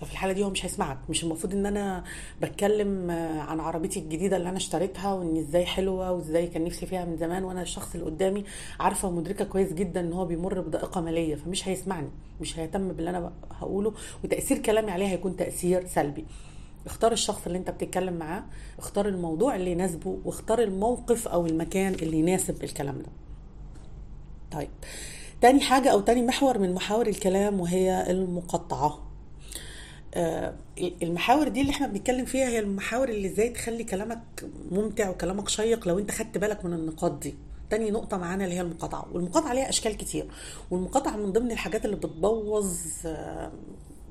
ففي 0.00 0.12
الحالة 0.12 0.32
دي 0.32 0.44
هو 0.44 0.50
مش 0.50 0.64
هيسمعك. 0.64 0.98
مش 1.08 1.24
المفروض 1.24 1.52
إن 1.54 1.66
أنا 1.66 2.04
بتكلم 2.42 3.10
آه، 3.10 3.40
عن 3.40 3.60
عربيتي 3.60 4.00
الجديدة 4.00 4.36
اللي 4.36 4.48
أنا 4.48 4.56
اشتريتها 4.56 5.12
وإن 5.12 5.36
إزاي 5.36 5.66
حلوة 5.66 6.12
وإزاي 6.12 6.46
كان 6.46 6.64
نفسي 6.64 6.86
فيها 6.86 7.04
من 7.04 7.16
زمان 7.16 7.44
وأنا 7.44 7.62
الشخص 7.62 7.94
اللي 7.94 8.06
قدامي 8.06 8.44
عارفة 8.80 9.08
ومدركة 9.08 9.44
كويس 9.44 9.72
جدا 9.72 10.00
إن 10.00 10.12
هو 10.12 10.24
بيمر 10.24 10.60
بضائقه 10.60 11.00
مالية 11.00 11.34
فمش 11.34 11.68
هيسمعني. 11.68 12.08
مش 12.40 12.58
هيهتم 12.58 12.88
باللي 12.92 13.10
أنا 13.10 13.32
هقوله. 13.50 13.92
وتأثير 14.24 14.58
كلامي 14.58 14.90
عليه 14.90 15.06
هيكون 15.06 15.36
تأثير 15.36 15.86
سلبي. 15.86 16.24
اختار 16.86 17.12
الشخص 17.12 17.46
اللي 17.46 17.58
أنت 17.58 17.70
بتتكلم 17.70 18.14
معاه 18.14 18.44
اختار 18.78 19.08
الموضوع 19.08 19.56
اللي 19.56 19.70
يناسبه 19.72 20.18
واختار 20.24 20.62
الموقف 20.62 21.28
أو 21.28 21.46
المكان 21.46 21.94
اللي 21.94 22.18
يناسب 22.18 22.64
الكلام 22.64 22.98
ده. 22.98 23.08
طيب 24.52 24.68
تاني 25.40 25.60
حاجة 25.60 25.88
أو 25.88 26.00
تاني 26.00 26.22
محور 26.22 26.58
من 26.58 26.74
محاور 26.74 27.06
الكلام 27.06 27.60
وهي 27.60 28.10
المقطعة. 28.10 29.05
المحاور 31.02 31.48
دي 31.48 31.60
اللي 31.60 31.72
إحنا 31.72 31.86
بنتكلم 31.86 32.24
فيها 32.24 32.48
هي 32.48 32.58
المحاور 32.58 33.08
اللي 33.08 33.28
إزاي 33.28 33.48
تخلي 33.48 33.84
كلامك 33.84 34.20
ممتع 34.70 35.10
وكلامك 35.10 35.48
شيق 35.48 35.88
لو 35.88 35.98
انت 35.98 36.10
خدت 36.10 36.38
بالك 36.38 36.64
من 36.64 36.72
النقاط 36.72 37.12
دي. 37.22 37.34
تاني 37.70 37.90
نقطة 37.90 38.16
معانا 38.16 38.44
اللي 38.44 38.54
هي 38.56 38.60
المقاطعة 38.60 39.06
والمقاطعة 39.12 39.52
ليها 39.54 39.68
أشكال 39.68 39.96
كتير 39.96 40.26
والمقاطعة 40.70 41.16
من 41.16 41.32
ضمن 41.32 41.50
الحاجات 41.52 41.84
اللي 41.84 41.96
بتبوظ 41.96 42.76
آه، 43.06 43.52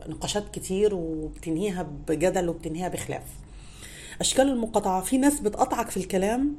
نقاشات 0.07 0.43
كتير 0.53 0.95
وبتنهيها 0.95 1.87
بجدل 2.07 2.49
وبتنهيها 2.49 2.87
بخلاف. 2.89 3.23
أشكال 4.21 4.47
المقاطعة 4.49 5.01
في 5.01 5.17
ناس 5.17 5.39
بتقطعك 5.39 5.89
في 5.89 5.97
الكلام 5.97 6.55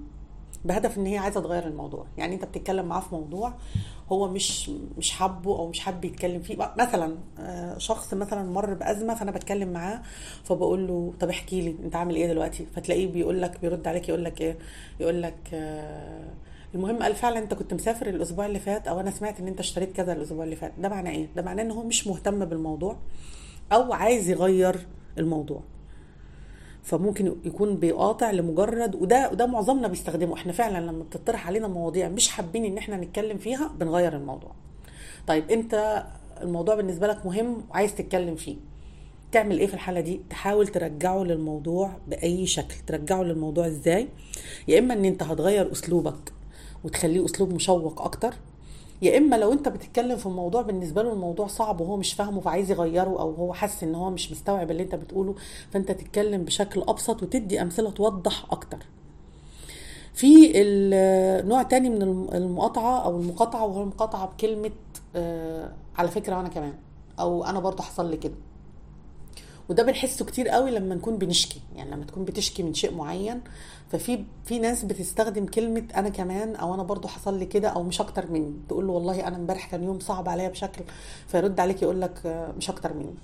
بهدف 0.65 0.99
إن 0.99 1.07
هي 1.07 1.19
عايزة 1.19 1.41
تغير 1.41 1.67
الموضوع. 1.67 2.07
يعني 2.19 2.35
أنت 2.35 2.45
بتتكلم 2.45 2.87
معاه 2.87 3.01
في 3.01 3.15
موضوع 3.15 3.55
هو 4.09 4.29
مش 4.29 4.71
مش 4.99 5.11
حابه 5.11 5.59
أو 5.59 5.69
مش 5.69 5.81
حابب 5.81 6.05
يتكلم 6.05 6.43
فيه. 6.43 6.57
مثلا 6.79 7.17
آه، 7.39 7.79
شخص 7.79 8.15
مثلا 8.15 8.43
مر 8.51 8.75
بأزمة 8.75 9.15
فأنا 9.15 9.31
بتكلم 9.31 9.73
معاه 9.73 10.03
فبقول 10.45 10.87
له 10.87 11.15
طب 11.21 11.29
احكي 11.29 11.61
لي 11.61 11.77
أنت 11.85 11.97
عامل 11.97 12.17
إيه 12.17 12.27
دلوقتي؟ 12.27 12.67
فتلاقيه 12.77 13.07
بيقول 13.13 13.43
لك 13.43 13.61
بيرد 13.61 13.89
عليك 13.89 14.09
يقول 14.09 14.25
لك 14.25 14.41
إيه؟ 14.41 14.59
يقول 15.01 15.23
لك 15.23 15.39
آه، 15.55 16.31
المهم 16.75 17.03
قال 17.03 17.15
فعلا 17.15 17.39
أنت 17.39 17.55
كنت 17.55 17.75
مسافر 17.75 18.07
الأسبوع 18.09 18.47
اللي 18.47 18.59
فات 18.59 18.89
أو 18.89 19.01
أنا 19.01 19.11
سمعت 19.11 19.41
إن 19.41 19.49
أنت 19.49 19.61
اشتريت 19.61 19.93
كذا 19.93 20.13
الأسبوع 20.13 20.45
اللي 20.45 20.57
فات. 20.57 20.73
ده 20.79 20.89
معناه 20.89 21.11
إيه؟ 21.11 21.29
ده 21.37 21.43
معناه 21.43 21.63
إن 21.63 21.71
هو 21.71 21.83
مش 21.83 22.07
مهتم 22.07 22.45
بالموضوع 22.45 22.97
أو 23.73 23.93
عايز 23.93 24.31
يغير 24.31 24.77
الموضوع. 25.19 25.63
فممكن 26.87 27.35
يكون 27.45 27.77
بيقاطع 27.77 28.31
لمجرد 28.31 28.95
وده 28.95 29.31
وده 29.31 29.47
معظمنا 29.47 29.89
بيستخدمه. 29.89 30.35
إحنا 30.35 30.53
فعلا 30.53 30.87
لما 30.87 31.03
بتطرح 31.03 31.47
علينا 31.47 31.69
مواضيع 31.69 32.09
مش 32.09 32.29
حابين 32.29 32.65
إن 32.65 32.79
إحنا 32.79 32.97
نتكلم 32.97 33.39
فيها 33.39 33.71
بنغير 33.81 34.17
الموضوع. 34.17 34.51
طيب 35.27 35.51
أنت 35.51 36.05
الموضوع 36.43 36.75
بالنسبة 36.75 37.07
لك 37.07 37.27
مهم 37.27 37.63
وعايز 37.71 37.95
تتكلم 37.95 38.35
فيه. 38.37 38.57
تعمل 39.33 39.59
إيه 39.59 39.67
في 39.67 39.75
الحالة 39.75 40.01
دي؟ 40.01 40.21
تحاول 40.31 40.69
ترجعه 40.69 41.23
للموضوع 41.23 41.91
بأي 42.09 42.47
شكل. 42.47 42.75
ترجعه 42.87 43.23
للموضوع 43.23 43.67
إزاي؟ 43.67 44.09
يا 44.69 44.79
إما 44.79 44.95
إن 44.95 45.05
أنت 45.05 45.23
هتغير 45.23 45.73
أسلوبك 45.73 46.33
وتخليه 46.85 47.25
أسلوب 47.25 47.53
مشوق 47.55 48.03
أكتر 48.03 48.35
يا 49.03 49.19
إما 49.19 49.37
لو 49.37 49.53
أنت 49.53 49.69
بتتكلم 49.69 50.17
في 50.17 50.29
موضوع 50.29 50.63
بالنسبة 50.63 51.03
له 51.03 51.13
الموضوع 51.13 51.47
صعب 51.47 51.81
وهو 51.81 51.97
مش 51.97 52.13
فاهمه 52.15 52.41
فعايز 52.41 52.71
يغيره 52.71 53.21
أو 53.21 53.35
هو 53.35 53.53
حاسس 53.53 53.83
إن 53.83 53.95
هو 53.95 54.11
مش 54.11 54.33
مستوعب 54.33 54.71
اللي 54.71 54.83
أنت 54.83 54.95
بتقوله 54.95 55.35
فأنت 55.71 55.93
تتكلم 55.93 56.45
بشكل 56.45 56.83
أبسط 56.89 57.23
وتدي 57.23 57.63
أمثلة 57.63 57.91
توضح 57.91 58.45
أكتر. 58.53 58.79
في 60.15 60.53
نوع 61.47 61.63
تاني 61.63 61.91
من 61.91 62.03
الم- 62.03 62.29
المقاطعة 62.35 62.99
أو 63.05 63.21
المقاطعة 63.21 63.65
وهو 63.67 63.83
المقاطعة 63.83 64.27
بكلمة 64.27 64.71
آه، 65.17 65.73
على 65.97 66.09
فكرة 66.09 66.37
وأنا 66.37 66.49
كمان 66.49 66.75
أو 67.21 67.45
أنا 67.45 67.61
برضه 67.61 67.83
حصل 67.83 68.11
لي 68.11 68.17
كده. 68.17 68.35
وده 69.69 69.83
بنحسه 69.83 70.25
كتير 70.25 70.49
قوي 70.49 70.71
لما 70.71 70.95
نكون 70.95 71.19
بنشكي 71.19 71.61
يعني 71.77 71.91
لما 71.91 72.05
تكون 72.05 72.25
بتشكي 72.25 72.63
من 72.63 72.75
شيء 72.75 72.95
معين 72.95 73.41
ففي 73.93 74.25
في 74.45 74.59
ناس 74.59 74.85
بتستخدم 74.85 75.47
كلمة 75.47 75.83
أنا 75.97 76.09
كمان 76.09 76.57
أو 76.57 76.75
أنا 76.75 76.83
برضو 76.83 77.09
حصل 77.09 77.39
لي 77.39 77.47
كده 77.47 77.69
أو 77.69 77.83
مش 77.83 78.01
أكتر 78.01 78.31
مني. 78.31 78.53
تقول 78.69 78.87
له 78.87 78.93
والله 78.93 79.29
أنا 79.29 79.37
امبارح 79.37 79.71
كان 79.71 79.85
يوم 79.85 80.01
صعب 80.01 80.29
عليا 80.29 80.49
بشكل 80.49 80.85
فيرد 81.29 81.61
عليك 81.61 81.83
يقول 81.83 82.01
لك 82.01 82.21
آه، 82.27 82.53
مش 82.59 82.71
أكتر 82.71 82.95
مني. 82.95 83.15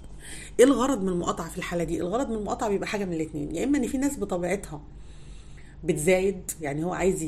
إيه 0.61 0.65
الغرض 0.65 1.03
من 1.03 1.09
المقاطعة 1.09 1.49
في 1.49 1.59
الحالة 1.59 1.85
دي؟ 1.85 2.01
الغرض 2.01 2.29
من 2.31 2.37
المقاطعة 2.37 2.69
بيبقى 2.69 2.89
حاجة 2.89 3.05
من 3.05 3.13
الاثنين 3.13 3.55
يا 3.57 3.65
إما 3.65 3.79
إن 3.79 3.87
في 3.87 3.99
ناس 3.99 4.19
بطبيعتها 4.19 4.81
بتزايد. 5.85 6.51
يعني 6.61 6.85
هو 6.85 6.93
عايز 6.93 7.23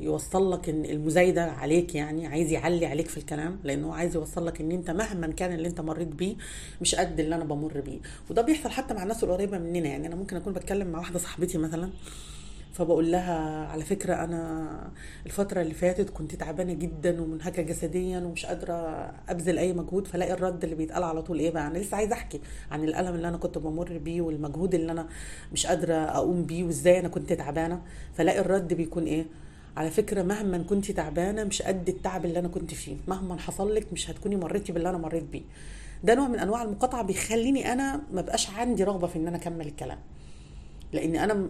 يوصل 0.00 0.52
لك 0.52 0.68
إن 0.68 0.84
المزايدة 0.84 1.44
عليك 1.44 1.94
يعني 1.94 2.26
عايز 2.26 2.52
يعلي 2.52 2.86
عليك 2.86 3.08
في 3.08 3.16
الكلام 3.16 3.58
لأنه 3.64 3.86
هو 3.86 3.92
عايز 3.92 4.14
يوصل 4.14 4.46
لك 4.46 4.60
إن 4.60 4.72
أنت 4.72 4.90
مهما 4.90 5.26
كان 5.26 5.52
اللي 5.52 5.68
أنت 5.68 5.80
مريت 5.80 6.08
بيه 6.08 6.36
مش 6.80 6.94
قد 6.94 7.20
اللي 7.20 7.34
أنا 7.34 7.44
بمر 7.44 7.80
بيه. 7.80 7.98
وده 8.30 8.42
بيحصل 8.42 8.70
حتى 8.70 8.94
مع 8.94 9.02
الناس 9.02 9.24
القريبة 9.24 9.58
مننا. 9.58 9.88
يعني 9.88 10.06
أنا 10.06 10.16
ممكن 10.16 10.36
أكون 10.36 10.52
بتكلم 10.52 10.86
مع 10.86 10.98
واحدة 10.98 11.18
صاحبتي 11.18 11.58
مثلا 11.58 11.90
فبقول 12.74 13.12
لها 13.12 13.66
على 13.66 13.84
فكرة 13.84 14.14
أنا 14.24 14.68
الفترة 15.26 15.60
اللي 15.62 15.74
فاتت 15.74 16.10
كنت 16.10 16.34
تعبانة 16.34 16.72
جدا 16.72 17.22
ومنهكة 17.22 17.62
جسديا 17.62 18.18
ومش 18.20 18.46
قادرة 18.46 18.74
أبذل 19.28 19.58
أي 19.58 19.72
مجهود 19.72 20.06
فلاقي 20.06 20.32
الرد 20.32 20.64
اللي 20.64 20.76
بيتقال 20.76 21.02
على 21.02 21.22
طول 21.22 21.38
إيه 21.38 21.50
بقى؟ 21.50 21.66
أنا 21.66 21.78
لسه 21.78 21.96
عايزة 21.96 22.12
أحكي 22.12 22.40
عن 22.70 22.84
الألم 22.84 23.14
اللي 23.14 23.28
أنا 23.28 23.36
كنت 23.36 23.58
بمر 23.58 23.98
بيه 23.98 24.20
والمجهود 24.22 24.74
اللي 24.74 24.92
أنا 24.92 25.06
مش 25.52 25.66
قادرة 25.66 25.94
أقوم 25.94 26.42
بيه 26.44 26.64
وإزاي 26.64 26.98
أنا 27.00 27.08
كنت 27.08 27.32
تعبانة. 27.32 27.82
فلاقي 28.14 28.38
الرد 28.40 28.74
بيكون 28.74 29.04
إيه؟ 29.04 29.24
على 29.76 29.90
فكرة 29.90 30.22
مهما 30.22 30.58
كنت 30.58 30.90
تعبانة 30.90 31.44
مش 31.44 31.62
قد 31.62 31.88
التعب 31.88 32.24
اللي 32.24 32.38
أنا 32.38 32.48
كنت 32.48 32.74
فيه. 32.74 32.96
مهما 33.08 33.36
حصل 33.38 33.74
لك 33.74 33.92
مش 33.92 34.10
هتكوني 34.10 34.36
مريتي 34.36 34.72
باللي 34.72 34.90
أنا 34.90 34.98
مريت 34.98 35.24
بيه. 35.24 35.42
ده 36.04 36.14
نوع 36.14 36.28
من 36.28 36.38
أنواع 36.38 36.62
المقاطعة 36.62 37.02
بيخليني 37.02 37.72
أنا 37.72 38.00
ما 38.12 38.20
بقاش 38.20 38.50
عندي 38.50 38.84
رغبة 38.84 39.06
في 39.06 39.16
إن 39.18 39.28
أنا 39.28 39.36
أكمل 39.36 39.66
الكلام. 39.66 39.98
لأن 40.94 41.16
أنا 41.16 41.48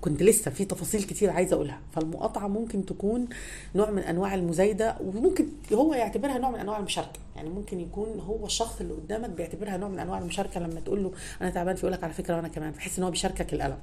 كنت 0.00 0.22
لسه 0.22 0.50
في 0.50 0.64
تفاصيل 0.64 1.02
كتير 1.02 1.30
عايزة 1.30 1.54
أقولها. 1.54 1.80
فالمقاطعة 1.92 2.48
ممكن 2.48 2.86
تكون 2.86 3.28
نوع 3.74 3.90
من 3.90 4.02
أنواع 4.02 4.34
المزايدة 4.34 4.96
وممكن 5.00 5.46
هو 5.72 5.94
يعتبرها 5.94 6.38
نوع 6.38 6.50
من 6.50 6.58
أنواع 6.58 6.78
المشاركة. 6.78 7.20
يعني 7.36 7.50
ممكن 7.50 7.80
يكون 7.80 8.20
هو 8.20 8.46
الشخص 8.46 8.80
اللي 8.80 8.92
قدامك 8.92 9.30
بيعتبرها 9.30 9.76
نوع 9.76 9.88
من 9.88 9.98
أنواع 9.98 10.18
المشاركة 10.18 10.60
لما 10.60 10.80
تقول 10.80 11.02
له 11.02 11.12
أنا 11.40 11.50
تعبان 11.50 11.76
فيقول 11.76 11.92
لك 11.92 12.04
على 12.04 12.12
فكرة 12.12 12.36
وأنا 12.36 12.48
كمان 12.48 12.70
بحس 12.70 12.98
إن 12.98 13.04
هو 13.04 13.10
بيشاركك 13.10 13.54
الألم. 13.54 13.78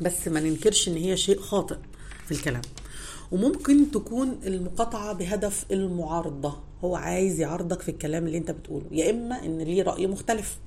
بس 0.00 0.28
ما 0.28 0.40
ننكرش 0.40 0.88
إن 0.88 0.96
هي 0.96 1.16
شيء 1.16 1.40
خاطئ 1.40 1.76
في 2.26 2.32
الكلام. 2.32 2.62
وممكن 3.32 3.90
تكون 3.90 4.40
المقاطعة 4.46 5.12
بهدف 5.12 5.66
المعارضة. 5.70 6.58
هو 6.84 6.96
عايز 6.96 7.40
يعارضك 7.40 7.80
في 7.80 7.88
الكلام 7.90 8.26
اللي 8.26 8.38
أنت 8.38 8.50
بتقوله. 8.50 8.86
يا 8.90 9.10
إما 9.10 9.44
إن 9.44 9.58
ليه 9.58 9.82
رأي 9.82 10.06
مختلف. 10.06 10.58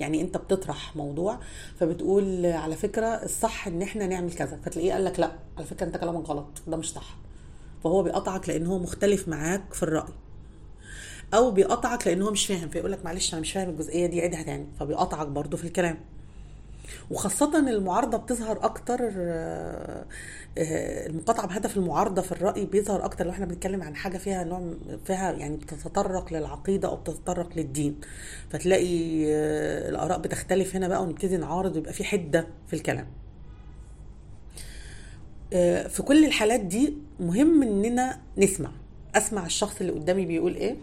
يعني 0.00 0.20
انت 0.20 0.36
بتطرح 0.36 0.96
موضوع 0.96 1.38
فبتقول 1.80 2.46
على 2.46 2.76
فكرة 2.76 3.06
الصح 3.06 3.66
ان 3.66 3.82
إحنا 3.82 4.06
نعمل 4.06 4.32
كذا 4.32 4.60
فتلاقيه 4.64 4.92
قال 4.92 5.04
لك 5.04 5.20
لا 5.20 5.32
على 5.56 5.66
فكرة 5.66 5.86
انت 5.86 5.96
كلامك 5.96 6.28
غلط 6.28 6.62
ده 6.66 6.76
مش 6.76 6.92
صح. 6.92 7.16
فهو 7.84 8.02
بيقطعك 8.02 8.48
لأن 8.48 8.66
هو 8.66 8.78
مختلف 8.78 9.28
معاك 9.28 9.74
في 9.74 9.82
الرأي. 9.82 10.12
أو 11.34 11.50
بيقطعك 11.50 12.06
لأن 12.06 12.22
هو 12.22 12.30
مش 12.30 12.46
فاهم 12.46 12.68
فيقول 12.68 12.92
لك 12.92 13.04
معلش 13.04 13.32
أنا 13.34 13.40
مش 13.40 13.52
فاهم 13.52 13.68
الجزئية 13.68 14.06
دي 14.06 14.20
عيدها 14.20 14.42
تاني. 14.42 14.66
فبيقطعك 14.80 15.26
برضو 15.26 15.56
في 15.56 15.64
الكلام. 15.64 15.98
وخاصة 17.10 17.58
المعارضة 17.58 18.18
بتظهر 18.18 18.64
أكتر 18.64 19.12
آه، 19.16 20.04
آه، 20.58 21.06
المقاطعة 21.06 21.46
بهدف 21.46 21.76
المعارضة 21.76 22.22
في 22.22 22.32
الرأي 22.32 22.64
بيظهر 22.66 23.04
أكتر 23.04 23.24
لو 23.24 23.30
إحنا 23.30 23.46
بنتكلم 23.46 23.82
عن 23.82 23.96
حاجة 23.96 24.18
فيها 24.18 24.44
نوع 24.44 24.74
فيها 25.06 25.32
يعني 25.32 25.56
بتتطرق 25.56 26.32
للعقيدة 26.32 26.88
أو 26.88 26.96
بتتطرق 26.96 27.48
للدين. 27.56 28.00
فتلاقي 28.50 29.24
آه، 29.26 29.88
الآراء 29.88 30.18
بتختلف 30.18 30.76
هنا 30.76 30.88
بقى 30.88 31.02
ونبتدي 31.02 31.36
نعارض 31.36 31.76
ويبقى 31.76 31.92
في 31.92 32.04
حدة 32.04 32.46
في 32.66 32.74
الكلام. 32.74 33.06
في 35.88 36.02
كل 36.04 36.24
الحالات 36.24 36.60
دي 36.60 36.94
مهم 37.20 37.62
إننا 37.62 38.20
نسمع. 38.38 38.70
أسمع 39.14 39.46
الشخص 39.46 39.80
اللي 39.80 39.92
قدامي 39.92 40.26
بيقول 40.26 40.54
إيه 40.54 40.76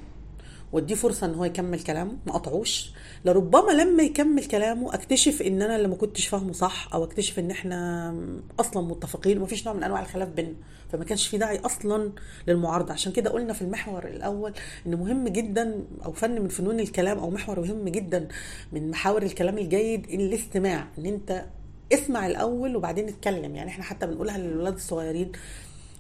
واديه 0.74 0.96
فرصة 0.96 1.28
إن 1.28 1.34
هو 1.34 1.46
يكمل 1.46 1.80
كلامه 1.80 2.12
ما 2.26 2.32
اقطعوش 2.32 2.92
لربما 3.26 3.72
لما 3.72 4.04
يكمل 4.04 4.46
كلامه 4.46 4.94
أكتشف 4.94 5.42
إن 5.42 5.62
أنا 5.62 5.76
اللي 5.76 5.88
ما 5.88 5.96
كنتش 5.96 6.28
فاهمه 6.28 6.54
صح 6.54 6.90
أو 6.94 7.04
أكتشف 7.04 7.40
إن 7.40 7.52
إحنا 7.52 8.16
أصلا 8.60 8.88
متفقين 8.88 9.38
ومفيش 9.38 9.66
نوع 9.66 9.76
من 9.76 9.84
أنواع 9.84 10.02
الخلاف 10.02 10.30
بيننا. 10.30 10.56
فما 10.92 11.04
كانش 11.06 11.28
في 11.28 11.38
داعي 11.38 11.60
أصلا 11.60 12.12
للمعارضة. 12.48 12.94
عشان 12.94 13.12
كده 13.12 13.30
قلنا 13.30 13.54
في 13.54 13.62
المحور 13.62 14.08
الأول 14.08 14.54
إن 14.88 14.96
مهم 14.96 15.28
جدا 15.28 15.84
أو 16.06 16.12
فن 16.12 16.42
من 16.42 16.48
فنون 16.48 16.80
الكلام 16.80 17.18
أو 17.20 17.30
محور 17.30 17.60
مهم 17.60 17.90
جدا 17.90 18.28
من 18.72 18.90
محاور 18.90 19.24
الكلام 19.24 19.58
الجيد 19.58 20.06
الاستماع. 20.10 20.88
إن 20.98 21.06
أنت 21.06 21.46
اسمع 21.94 22.28
الأول 22.28 22.76
وبعدين 22.76 23.08
اتكلم. 23.08 23.56
يعني 23.56 23.70
إحنا 23.70 23.84
حتى 23.84 24.08
بنقولها 24.08 24.38
للولاد 24.38 24.74
الصغيرين 24.74 25.32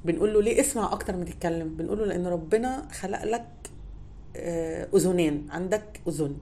بنقول 0.05 0.33
له 0.33 0.41
ليه 0.41 0.61
اسمع 0.61 0.93
أكتر 0.93 1.17
ما 1.17 1.25
تتكلم 1.25 1.69
بنقول 1.69 1.99
له 1.99 2.05
لأن 2.05 2.27
ربنا 2.27 2.87
خلق 2.91 3.23
لك 3.23 3.45
أذنين. 4.95 5.47
عندك 5.51 6.01
أذن 6.07 6.37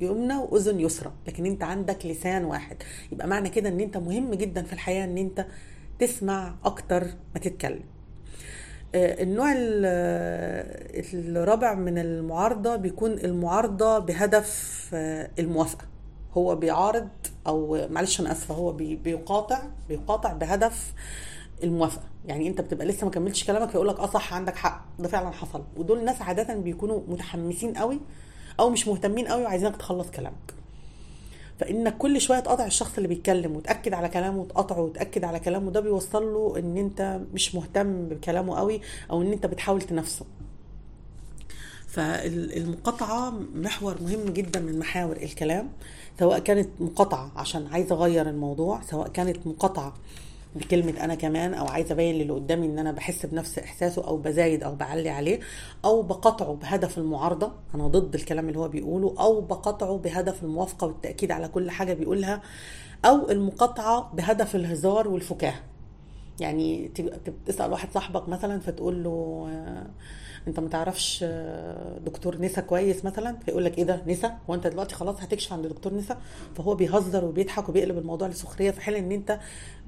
يمنى 0.00 0.34
وأذن 0.36 0.80
يسرى 0.80 1.12
لكن 1.26 1.46
أنت 1.46 1.62
عندك 1.62 2.06
لسان 2.06 2.44
واحد. 2.44 2.76
يبقى 3.12 3.26
معنى 3.26 3.48
كده 3.48 3.68
إن 3.68 3.80
أنت 3.80 3.96
مهم 3.96 4.34
جدا 4.34 4.62
في 4.62 4.72
الحياة 4.72 5.04
إن 5.04 5.18
أنت 5.18 5.46
تسمع 5.98 6.54
أكتر 6.64 7.04
ما 7.34 7.40
تتكلم. 7.40 7.82
آه، 8.94 9.22
النوع 9.22 9.52
ال- 9.52 9.86
الرابع 11.14 11.74
من 11.74 11.98
المعارضة 11.98 12.76
بيكون 12.76 13.12
المعارضة 13.12 13.98
بهدف 13.98 14.90
آه، 14.94 15.30
الموافقة. 15.38 15.84
هو 16.32 16.56
بيعارض 16.56 17.08
أو 17.46 17.88
معلش 17.90 18.20
أنا 18.20 18.32
آسفة 18.32 18.54
هو 18.54 18.72
بي- 18.72 18.96
بيقاطع 18.96 19.62
بيقاطع 19.88 20.32
بهدف 20.32 20.92
الموافقة. 21.64 22.04
يعني 22.26 22.48
أنت 22.48 22.60
بتبقى 22.60 22.86
لسه 22.86 23.04
ما 23.04 23.10
كملتش 23.10 23.44
كلامك 23.44 23.70
فيقول 23.70 23.88
لك 23.88 24.00
أه 24.00 24.06
صح 24.06 24.34
عندك 24.34 24.56
حق 24.56 24.84
ده 24.98 25.08
فعلا 25.08 25.30
حصل. 25.30 25.62
ودول 25.76 26.04
ناس 26.04 26.22
عادة 26.22 26.54
بيكونوا 26.54 27.00
متحمسين 27.08 27.74
قوي 27.74 28.00
أو 28.60 28.70
مش 28.70 28.88
مهتمين 28.88 29.26
قوي 29.28 29.42
وعايزينك 29.42 29.76
تخلص 29.76 30.10
كلامك. 30.10 30.54
فانك 31.58 31.98
كل 31.98 32.20
شوية 32.20 32.40
تقاطع 32.40 32.66
الشخص 32.66 32.96
اللي 32.96 33.08
بيتكلم 33.08 33.56
وتأكد 33.56 33.94
على 33.94 34.08
كلامه 34.08 34.38
وتقاطعه 34.38 34.80
وتأكد 34.80 35.24
على 35.24 35.40
كلامه 35.40 35.70
ده 35.70 35.80
بيوصل 35.80 36.22
له 36.32 36.58
إن 36.58 36.76
أنت 36.76 37.20
مش 37.34 37.54
مهتم 37.54 38.08
بكلامه 38.08 38.56
قوي 38.58 38.80
أو 39.10 39.22
إن 39.22 39.32
أنت 39.32 39.46
بتحاول 39.46 39.82
تنافسه. 39.82 40.24
فالمقاطعة 41.86 43.30
محور 43.54 43.96
مهم 44.02 44.24
جدا 44.24 44.60
من 44.60 44.78
محاور 44.78 45.16
الكلام 45.16 45.68
سواء 46.18 46.38
كانت 46.38 46.68
مقاطعة 46.80 47.32
عشان 47.36 47.66
عايزة 47.66 47.94
أغير 47.94 48.28
الموضوع 48.28 48.80
سواء 48.82 49.08
كانت 49.08 49.46
مقاطعة 49.46 49.94
بكلمة 50.56 51.04
أنا 51.04 51.14
كمان 51.14 51.54
أو 51.54 51.66
عايزة 51.66 51.92
أبين 51.92 52.14
للي 52.14 52.32
قدامي 52.32 52.66
إن 52.66 52.78
أنا 52.78 52.92
بحس 52.92 53.26
بنفس 53.26 53.58
إحساسه 53.58 54.06
أو 54.06 54.16
بزايد 54.16 54.62
أو 54.62 54.74
بعلي 54.74 55.10
عليه 55.10 55.40
أو 55.84 56.02
بقاطعه 56.02 56.54
بهدف 56.54 56.98
المعارضة. 56.98 57.52
أنا 57.74 57.86
ضد 57.88 58.14
الكلام 58.14 58.48
اللي 58.48 58.58
هو 58.58 58.68
بيقوله 58.68 59.14
أو 59.20 59.40
بقاطعه 59.40 59.96
بهدف 59.96 60.42
الموافقة 60.42 60.86
والتأكيد 60.86 61.30
على 61.32 61.48
كل 61.48 61.70
حاجة 61.70 61.94
بيقولها 61.94 62.42
أو 63.04 63.30
المقاطعة 63.30 64.10
بهدف 64.14 64.56
الهزار 64.56 65.08
والفكاهة. 65.08 65.60
يعني 66.40 66.88
تسأل 67.46 67.70
واحد 67.72 67.88
صاحبك 67.94 68.28
مثلا 68.28 68.60
فتقول 68.60 69.04
له 69.04 69.46
آه، 69.50 69.86
أنت 70.48 70.60
ما 70.60 70.68
تعرفش 70.68 71.20
آه، 71.28 71.98
دكتور 71.98 72.40
نسا 72.40 72.60
كويس 72.60 73.04
مثلا؟ 73.04 73.36
فيقول 73.44 73.64
لك 73.64 73.78
إيه 73.78 73.84
ده 73.84 74.02
نسا 74.06 74.38
هو 74.50 74.54
أنت 74.54 74.66
دلوقتي 74.66 74.94
خلاص 74.94 75.20
هتكشف 75.20 75.52
عند 75.52 75.66
دكتور 75.66 75.94
نسا 75.94 76.18
فهو 76.56 76.74
بيهزر 76.74 77.24
وبيضحك 77.24 77.68
وبيقلب 77.68 77.98
الموضوع 77.98 78.28
لسخرية 78.28 78.70
في 78.70 78.80
حين 78.80 78.94
إن 78.94 79.12
أنت 79.12 79.38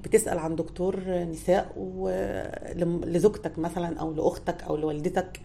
بتسأل 0.03 0.39
عن 0.39 0.55
دكتور 0.55 0.99
نساء 1.09 1.73
لزوجتك 3.05 3.59
مثلا 3.59 3.99
أو 3.99 4.13
لأختك 4.13 4.63
أو 4.63 4.75
لوالدتك. 4.75 5.41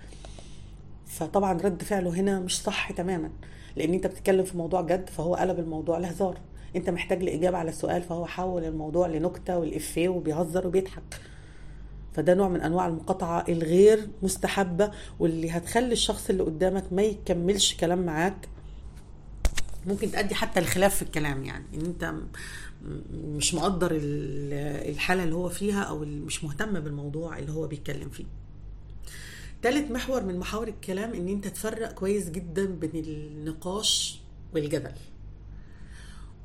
فطبعا 1.06 1.52
رد 1.60 1.82
فعله 1.82 2.10
هنا 2.10 2.40
مش 2.40 2.62
صح 2.62 2.92
تماما 2.92 3.30
لأن 3.76 3.94
أنت 3.94 4.06
بتتكلم 4.06 4.44
في 4.44 4.56
موضوع 4.56 4.80
جد 4.82 5.08
فهو 5.08 5.34
قلب 5.34 5.58
الموضوع 5.58 5.98
لهزار. 5.98 6.38
انت 6.76 6.90
محتاج 6.90 7.22
لإجابة 7.22 7.58
على 7.58 7.70
السؤال 7.70 8.02
فهو 8.02 8.26
حول 8.26 8.64
الموضوع 8.64 9.06
لنكتة 9.06 9.58
والإفيه 9.58 10.08
وبيهزر 10.08 10.66
وبيضحك. 10.66 11.02
فده 12.14 12.34
نوع 12.34 12.48
من 12.48 12.60
أنواع 12.60 12.86
المقاطعة 12.86 13.44
الغير 13.48 14.08
مستحبة 14.22 14.90
واللي 15.18 15.50
هتخلي 15.50 15.92
الشخص 15.92 16.30
اللي 16.30 16.42
قدامك 16.42 16.92
ما 16.92 17.02
يكملش 17.02 17.74
كلام 17.74 18.06
معاك. 18.06 18.48
ممكن 19.86 20.12
تؤدي 20.12 20.34
حتى 20.34 20.60
الخلاف 20.60 20.94
في 20.96 21.02
الكلام 21.02 21.44
يعني 21.44 21.64
إن 21.74 21.80
أنت 21.84 22.14
مش 23.14 23.54
مقدر 23.54 23.90
ال- 23.90 24.88
الحالة 24.90 25.24
اللي 25.24 25.34
هو 25.34 25.48
فيها 25.48 25.82
أو 25.82 25.98
مش 25.98 26.44
مهتم 26.44 26.80
بالموضوع 26.80 27.38
اللي 27.38 27.52
هو 27.52 27.66
بيتكلم 27.66 28.08
فيه. 28.08 28.24
تالت 29.62 29.90
محور 29.90 30.22
من 30.22 30.38
محاور 30.38 30.68
الكلام 30.68 31.12
إن 31.14 31.28
أنت 31.28 31.48
تفرق 31.48 31.92
كويس 31.92 32.30
جدا 32.30 32.64
بين 32.66 32.90
النقاش 32.94 34.20
والجدل. 34.54 34.92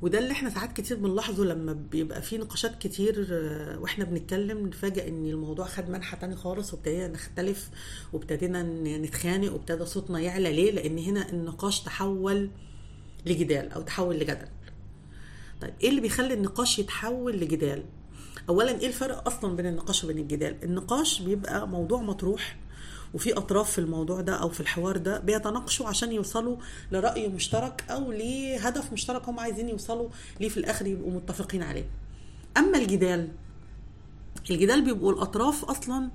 وده 0.02 0.18
اللي 0.18 0.32
إحنا 0.32 0.50
ساعات 0.50 0.72
كتير 0.72 0.96
بنلاحظه 0.96 1.44
لما 1.44 1.72
بيبقى 1.72 2.22
في 2.22 2.38
نقاشات 2.38 2.78
كتير 2.78 3.26
آه، 3.30 3.78
وإحنا 3.78 4.04
بنتكلم 4.04 4.66
نفاجئ 4.66 5.08
إن 5.08 5.26
الموضوع 5.26 5.66
خد 5.66 5.88
منحى 5.90 6.16
تاني 6.16 6.36
خالص 6.36 6.74
وابتدينا 6.74 7.08
نختلف 7.08 7.70
وابتدينا 8.12 8.62
نتخانق 8.98 9.52
وابتدى 9.52 9.84
صوتنا 9.86 10.20
يعلى. 10.20 10.52
ليه؟ 10.52 10.70
لأن 10.70 10.98
هنا 10.98 11.30
النقاش 11.30 11.80
تحول 11.80 12.50
لجدال 13.26 13.72
أو 13.72 13.82
تحول 13.82 14.16
لجدل. 14.16 14.48
طيب 15.60 15.74
إيه 15.82 15.88
اللي 15.88 16.00
بيخلي 16.00 16.34
النقاش 16.34 16.78
يتحول 16.78 17.36
لجدال؟ 17.40 17.84
اولا 18.48 18.80
إيه 18.80 18.86
الفرق 18.86 19.26
أصلا 19.28 19.56
بين 19.56 19.66
النقاش 19.66 20.04
وبين 20.04 20.18
الجدال؟ 20.18 20.56
النقاش 20.64 21.22
بيبقى 21.22 21.68
موضوع 21.68 22.00
مطروح 22.02 22.56
وفي 23.14 23.32
أطراف 23.32 23.70
في 23.70 23.78
الموضوع 23.78 24.20
ده 24.20 24.34
أو 24.34 24.48
في 24.48 24.60
الحوار 24.60 24.96
ده 24.96 25.18
بيتناقشوا 25.18 25.86
عشان 25.88 26.12
يوصلوا 26.12 26.56
لرأي 26.92 27.28
مشترك 27.28 27.84
أو 27.90 28.12
لهدف 28.12 28.92
مشترك 28.92 29.28
هم 29.28 29.40
عايزين 29.40 29.68
يوصلوا 29.68 30.08
ليه 30.40 30.48
في 30.48 30.56
الآخر 30.56 30.86
يبقوا 30.86 31.10
متفقين 31.12 31.62
عليه. 31.62 31.84
أما 32.56 32.78
الجدال 32.78 33.28
الجدال 34.50 34.84
بيبقوا 34.84 35.12
الأطراف 35.12 35.64
أصلا 35.64 36.10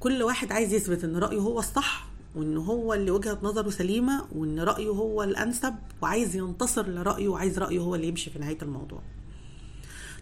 كل 0.00 0.22
واحد 0.22 0.52
عايز 0.52 0.72
يثبت 0.74 1.04
إن 1.04 1.16
رأيه 1.16 1.38
هو 1.38 1.58
الصح 1.58 2.06
وإن 2.34 2.56
هو 2.56 2.94
اللي 2.94 3.10
وجهة 3.10 3.38
نظره 3.42 3.70
سليمة 3.70 4.26
وإن 4.32 4.60
رأيه 4.60 4.88
هو 4.88 5.22
الأنسب 5.22 5.74
وعايز 6.02 6.36
ينتصر 6.36 6.88
لرأيه 6.88 7.28
وعايز 7.28 7.58
رأيه 7.58 7.78
هو 7.78 7.94
اللي 7.94 8.08
يمشي 8.08 8.30
في 8.30 8.38
نهاية 8.38 8.58
الموضوع. 8.62 9.00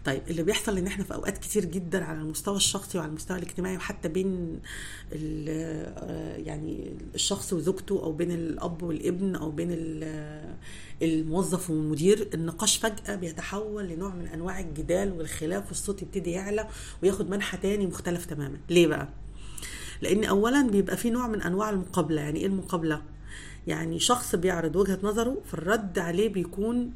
طيب 0.05 0.21
اللي 0.29 0.43
بيحصل 0.43 0.77
إن 0.77 0.87
إحنا 0.87 1.03
في 1.03 1.13
أوقات 1.13 1.37
كتير 1.37 1.65
جدا 1.65 2.03
على 2.03 2.17
المستوى 2.19 2.55
الشخصي 2.55 2.97
وعلى 2.97 3.09
المستوى 3.09 3.37
الاجتماعي 3.37 3.77
وحتى 3.77 4.07
بين 4.09 4.59
آه، 5.13 6.37
يعني 6.37 6.93
الشخص 7.15 7.53
وزوجته 7.53 8.03
أو 8.03 8.11
بين 8.11 8.31
الأب 8.31 8.83
والابن 8.83 9.35
أو 9.35 9.51
بين 9.51 9.67
ال- 9.71 10.55
الموظف 11.01 11.69
والمدير 11.69 12.29
النقاش 12.33 12.77
فجأة 12.77 13.15
بيتحول 13.15 13.87
لنوع 13.87 14.15
من 14.15 14.27
أنواع 14.27 14.59
الجدال 14.59 15.11
والخلاف 15.11 15.67
والصوت 15.67 16.01
يبتدي 16.01 16.31
يعلى 16.31 16.67
وياخد 17.03 17.29
منحى 17.29 17.57
تاني 17.57 17.87
مختلف 17.87 18.25
تماما. 18.25 18.57
ليه 18.69 18.87
بقى؟ 18.87 19.09
لأن 20.01 20.23
اولا 20.23 20.67
بيبقى 20.69 20.97
في 20.97 21.09
نوع 21.09 21.27
من 21.27 21.41
أنواع 21.41 21.69
المقابلة. 21.69 22.21
يعني 22.21 22.39
إيه 22.39 22.45
المقابلة؟ 22.45 23.01
يعني 23.67 23.99
شخص 23.99 24.35
بيعرض 24.35 24.75
وجهة 24.75 24.99
نظره 25.03 25.37
فالرد 25.45 25.99
عليه 25.99 26.29
بيكون 26.29 26.91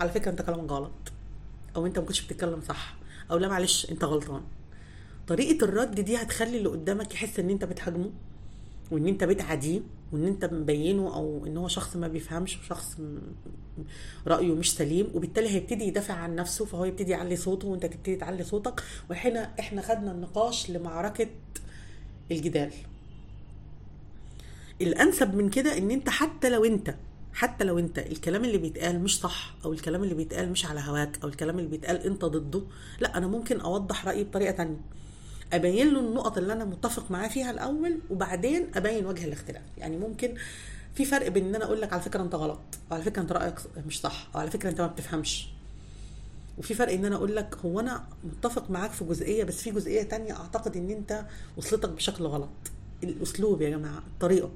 على 0.00 0.10
فكرة 0.10 0.30
أنت 0.30 0.42
كلامك 0.42 0.70
غلط. 0.70 0.90
أو 1.76 1.86
أنت 1.86 1.98
ما 1.98 2.04
كنتش 2.04 2.20
بتتكلم 2.26 2.60
صح 2.60 2.96
أو 3.30 3.38
لا 3.38 3.48
معلش 3.48 3.90
أنت 3.90 4.04
غلطان. 4.04 4.42
طريقة 5.26 5.64
الرد 5.64 6.00
دي 6.00 6.16
هتخلي 6.16 6.58
اللي 6.58 6.68
قدامك 6.68 7.14
يحس 7.14 7.38
إن 7.38 7.50
أنت 7.50 7.64
بتهاجمه 7.64 8.10
وإن 8.90 9.06
أنت 9.06 9.24
بتعاديه 9.24 9.80
وإن 10.12 10.24
أنت 10.26 10.44
مبينه 10.44 11.14
أو 11.14 11.46
إن 11.46 11.56
هو 11.56 11.68
شخص 11.68 11.96
ما 11.96 12.08
بيفهمش 12.08 12.58
وشخص 12.58 12.96
رأيه 14.26 14.54
مش 14.54 14.72
سليم 14.74 15.10
وبالتالي 15.14 15.48
هيبتدي 15.48 15.84
يدافع 15.84 16.14
عن 16.14 16.34
نفسه 16.34 16.64
فهو 16.64 16.84
يبتدي 16.84 17.10
يعلي 17.10 17.36
صوته 17.36 17.68
وأنت 17.68 17.86
تبتدي 17.86 18.16
تعلي 18.16 18.44
صوتك. 18.44 18.82
وهنا 19.10 19.52
إحنا 19.60 19.82
خدنا 19.82 20.12
النقاش 20.12 20.70
لمعركة 20.70 21.26
الجدال. 22.30 22.72
الأنسب 24.80 25.34
من 25.34 25.50
كده 25.50 25.78
إن 25.78 25.90
أنت 25.90 26.08
حتى 26.08 26.48
لو 26.48 26.64
أنت 26.64 26.94
حتى 27.34 27.64
لو 27.64 27.78
انت 27.78 27.98
الكلام 27.98 28.44
اللي 28.44 28.58
بيتقال 28.58 29.00
مش 29.00 29.20
صح 29.20 29.54
أو 29.64 29.72
الكلام 29.72 30.02
اللي 30.02 30.14
بيتقال 30.14 30.50
مش 30.52 30.66
على 30.66 30.80
هواك 30.80 31.18
أو 31.22 31.28
الكلام 31.28 31.58
اللي 31.58 31.70
بيتقال 31.70 31.96
انت 31.96 32.24
ضده 32.24 32.62
لا 33.00 33.18
أنا 33.18 33.26
ممكن 33.26 33.60
أوضح 33.60 34.06
رأيي 34.06 34.24
بطريقة 34.24 34.50
تانية. 34.50 34.80
أبين 35.52 35.94
له 35.94 36.00
النقط 36.00 36.38
اللي 36.38 36.52
أنا 36.52 36.64
متفق 36.64 37.10
معاه 37.10 37.28
فيها 37.28 37.50
الأول 37.50 37.98
وبعدين 38.10 38.70
أبين 38.74 39.06
وجه 39.06 39.24
الاختلاف. 39.24 39.62
يعني 39.78 39.96
ممكن 39.98 40.34
في 40.94 41.04
فرق 41.04 41.28
بين 41.28 41.44
إن 41.46 41.54
أنا 41.54 41.64
أقول 41.64 41.80
لك 41.80 41.92
على 41.92 42.02
فكرة 42.02 42.22
أنت 42.22 42.34
غلط 42.34 42.60
أو 42.90 42.94
على 42.94 43.02
فكرة 43.04 43.22
أنت 43.22 43.32
رأيك 43.32 43.54
مش 43.86 44.00
صح 44.00 44.28
أو 44.34 44.40
على 44.40 44.50
فكرة 44.50 44.70
أنت 44.70 44.80
ما 44.80 44.86
بتفهمش. 44.86 45.48
وفي 46.58 46.74
فرق 46.74 46.92
إن 46.92 47.04
أنا 47.04 47.16
أقول 47.16 47.36
لك 47.36 47.56
هو 47.64 47.80
أنا 47.80 48.04
متفق 48.24 48.70
معاك 48.70 48.90
في 48.90 49.04
جزئية 49.04 49.44
بس 49.44 49.62
في 49.62 49.70
جزئية 49.70 50.02
تانية 50.02 50.32
أعتقد 50.32 50.76
إن 50.76 50.90
أنت 50.90 51.24
وصلتك 51.56 51.88
بشكل 51.88 52.24
غلط. 52.24 52.48
الأسلوب 53.04 53.62
يا 53.62 53.70
جماعة 53.70 53.98
الطريقة. 53.98 54.50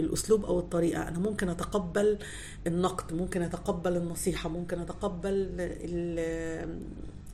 الأسلوب 0.00 0.44
أو 0.44 0.58
الطريقة. 0.58 1.08
أنا 1.08 1.18
ممكن 1.18 1.48
أتقبل 1.48 2.18
النقد 2.66 3.14
ممكن 3.14 3.42
أتقبل 3.42 3.96
النصيحة 3.96 4.48
ممكن 4.48 4.78
أتقبل 4.80 5.32
ال- 5.32 6.68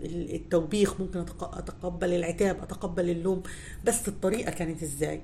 ال- 0.01 0.35
التوبيخ 0.35 1.01
ممكن 1.01 1.19
أتقبل 1.43 2.13
العتاب 2.15 2.63
أتقبل 2.63 3.11
اللوم. 3.11 3.43
بس 3.85 4.09
الطريقة 4.09 4.51
كانت 4.51 4.83
إزاي؟ 4.83 5.23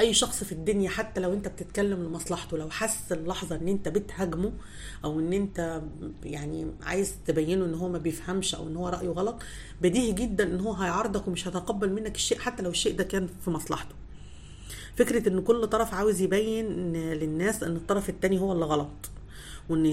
أي 0.00 0.14
شخص 0.14 0.44
في 0.44 0.52
الدنيا 0.52 0.88
حتى 0.90 1.20
لو 1.20 1.32
أنت 1.32 1.48
بتتكلم 1.48 2.02
لمصلحته 2.02 2.56
لو 2.58 2.70
حس 2.70 3.12
اللحظة 3.12 3.56
إن 3.56 3.68
أنت 3.68 3.88
بتهاجمه 3.88 4.52
أو 5.04 5.20
إن 5.20 5.32
أنت 5.32 5.82
يعني 6.24 6.66
عايز 6.82 7.14
تبينه 7.26 7.64
إن 7.64 7.74
هو 7.74 7.88
ما 7.88 7.98
بيفهمش 7.98 8.54
أو 8.54 8.68
إن 8.68 8.76
هو 8.76 8.88
رأيه 8.88 9.08
غلط 9.08 9.42
بديهي 9.82 10.12
جدا 10.12 10.44
إن 10.44 10.60
هو 10.60 10.72
هيعارضك 10.72 11.28
ومش 11.28 11.48
هيتقبل 11.48 11.92
منك 11.92 12.14
الشيء 12.14 12.38
حتى 12.38 12.62
لو 12.62 12.70
الشيء 12.70 12.96
ده 12.96 13.04
كان 13.04 13.28
في 13.44 13.50
مصلحته. 13.50 13.94
فكرة 15.00 15.28
إن 15.28 15.40
كل 15.42 15.66
طرف 15.66 15.94
عاوز 15.94 16.20
يبين 16.20 16.92
للناس 16.92 17.62
إن 17.62 17.76
الطرف 17.76 18.08
التاني 18.08 18.40
هو 18.40 18.52
اللي 18.52 18.64
غلط 18.64 19.10
وإن 19.68 19.86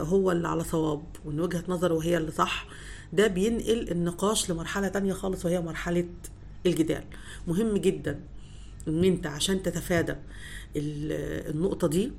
هو 0.00 0.32
اللي 0.32 0.48
على 0.48 0.64
صواب 0.64 1.02
وإن 1.24 1.40
وجهة 1.40 1.64
نظره 1.68 1.98
هي 2.02 2.16
اللي 2.16 2.30
صح 2.30 2.66
ده 3.12 3.26
بينقل 3.26 3.90
النقاش 3.90 4.50
لمرحلة 4.50 4.88
تانية 4.88 5.12
خالص 5.12 5.44
وهي 5.44 5.60
مرحلة 5.60 6.04
الجدال. 6.66 7.04
مهم 7.46 7.76
جدا 7.76 8.20
إن 8.88 9.04
أنت 9.04 9.26
عشان 9.26 9.62
تتفادى 9.62 10.12
ال- 10.76 11.50
النقطة 11.54 11.88
دي 11.88 12.12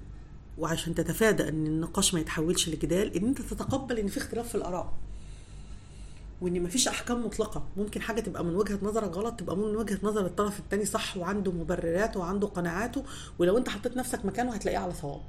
وعشان 0.57 0.95
تتفادى 0.95 1.49
إن 1.49 1.67
النقاش 1.67 2.13
ما 2.13 2.19
يتحولش 2.19 2.69
لجدال 2.69 3.15
إن 3.17 3.25
أنت 3.25 3.41
تتقبل 3.41 3.97
إن 3.99 4.07
في 4.07 4.17
اختلاف 4.17 4.49
في 4.49 4.55
الآراء. 4.55 4.93
وإن 6.41 6.63
مفيش 6.63 6.87
أحكام 6.87 7.25
مطلقة. 7.25 7.63
ممكن 7.77 8.01
حاجة 8.01 8.21
تبقى 8.21 8.43
من 8.45 8.55
وجهة 8.55 8.79
نظرك 8.81 9.09
غلط 9.17 9.39
تبقى 9.39 9.57
من 9.57 9.75
وجهة 9.75 9.99
نظر 10.03 10.25
الطرف 10.25 10.59
التاني 10.59 10.85
صح 10.85 11.17
وعنده 11.17 11.51
مبرراته 11.51 12.19
وعنده 12.19 12.47
قناعاته 12.47 13.03
ولو 13.39 13.57
أنت 13.57 13.69
حطيت 13.69 13.97
نفسك 13.97 14.25
مكانه 14.25 14.51
هتلاقيه 14.53 14.77
على 14.77 14.93
صواب. 14.93 15.21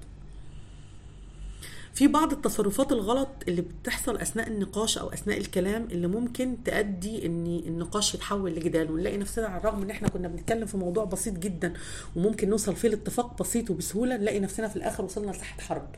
في 1.94 2.09
بعض 2.09 2.33
التصرفات 2.33 2.92
الغلط 2.92 3.29
اللي 3.49 3.62
بتحصل 3.62 4.16
أثناء 4.16 4.49
النقاش 4.49 4.99
أو 4.99 5.09
أثناء 5.12 5.38
الكلام 5.38 5.88
اللي 5.90 6.07
ممكن 6.07 6.57
تؤدي 6.64 7.27
إن 7.27 7.46
النقاش 7.46 8.14
يتحول 8.14 8.51
لجدال 8.55 8.90
ونلاقي 8.90 9.16
نفسنا 9.16 9.46
على 9.46 9.61
الرغم 9.61 9.83
إن 9.83 9.90
إحنا 9.90 10.09
كنا 10.09 10.29
بنتكلم 10.29 10.66
في 10.66 10.77
موضوع 10.77 11.05
بسيط 11.05 11.35
جدا 11.38 11.73
وممكن 12.16 12.49
نوصل 12.51 12.77
فيه 12.77 12.88
لاتفاق 12.88 13.38
بسيط 13.42 13.70
وبسهولة 13.70 14.16
نلاقي 14.16 14.40
نفسنا 14.40 14.68
في 14.68 14.77
الآخر 14.77 15.05
وصلنا 15.05 15.31
لساحه 15.31 15.61
حرب. 15.61 15.88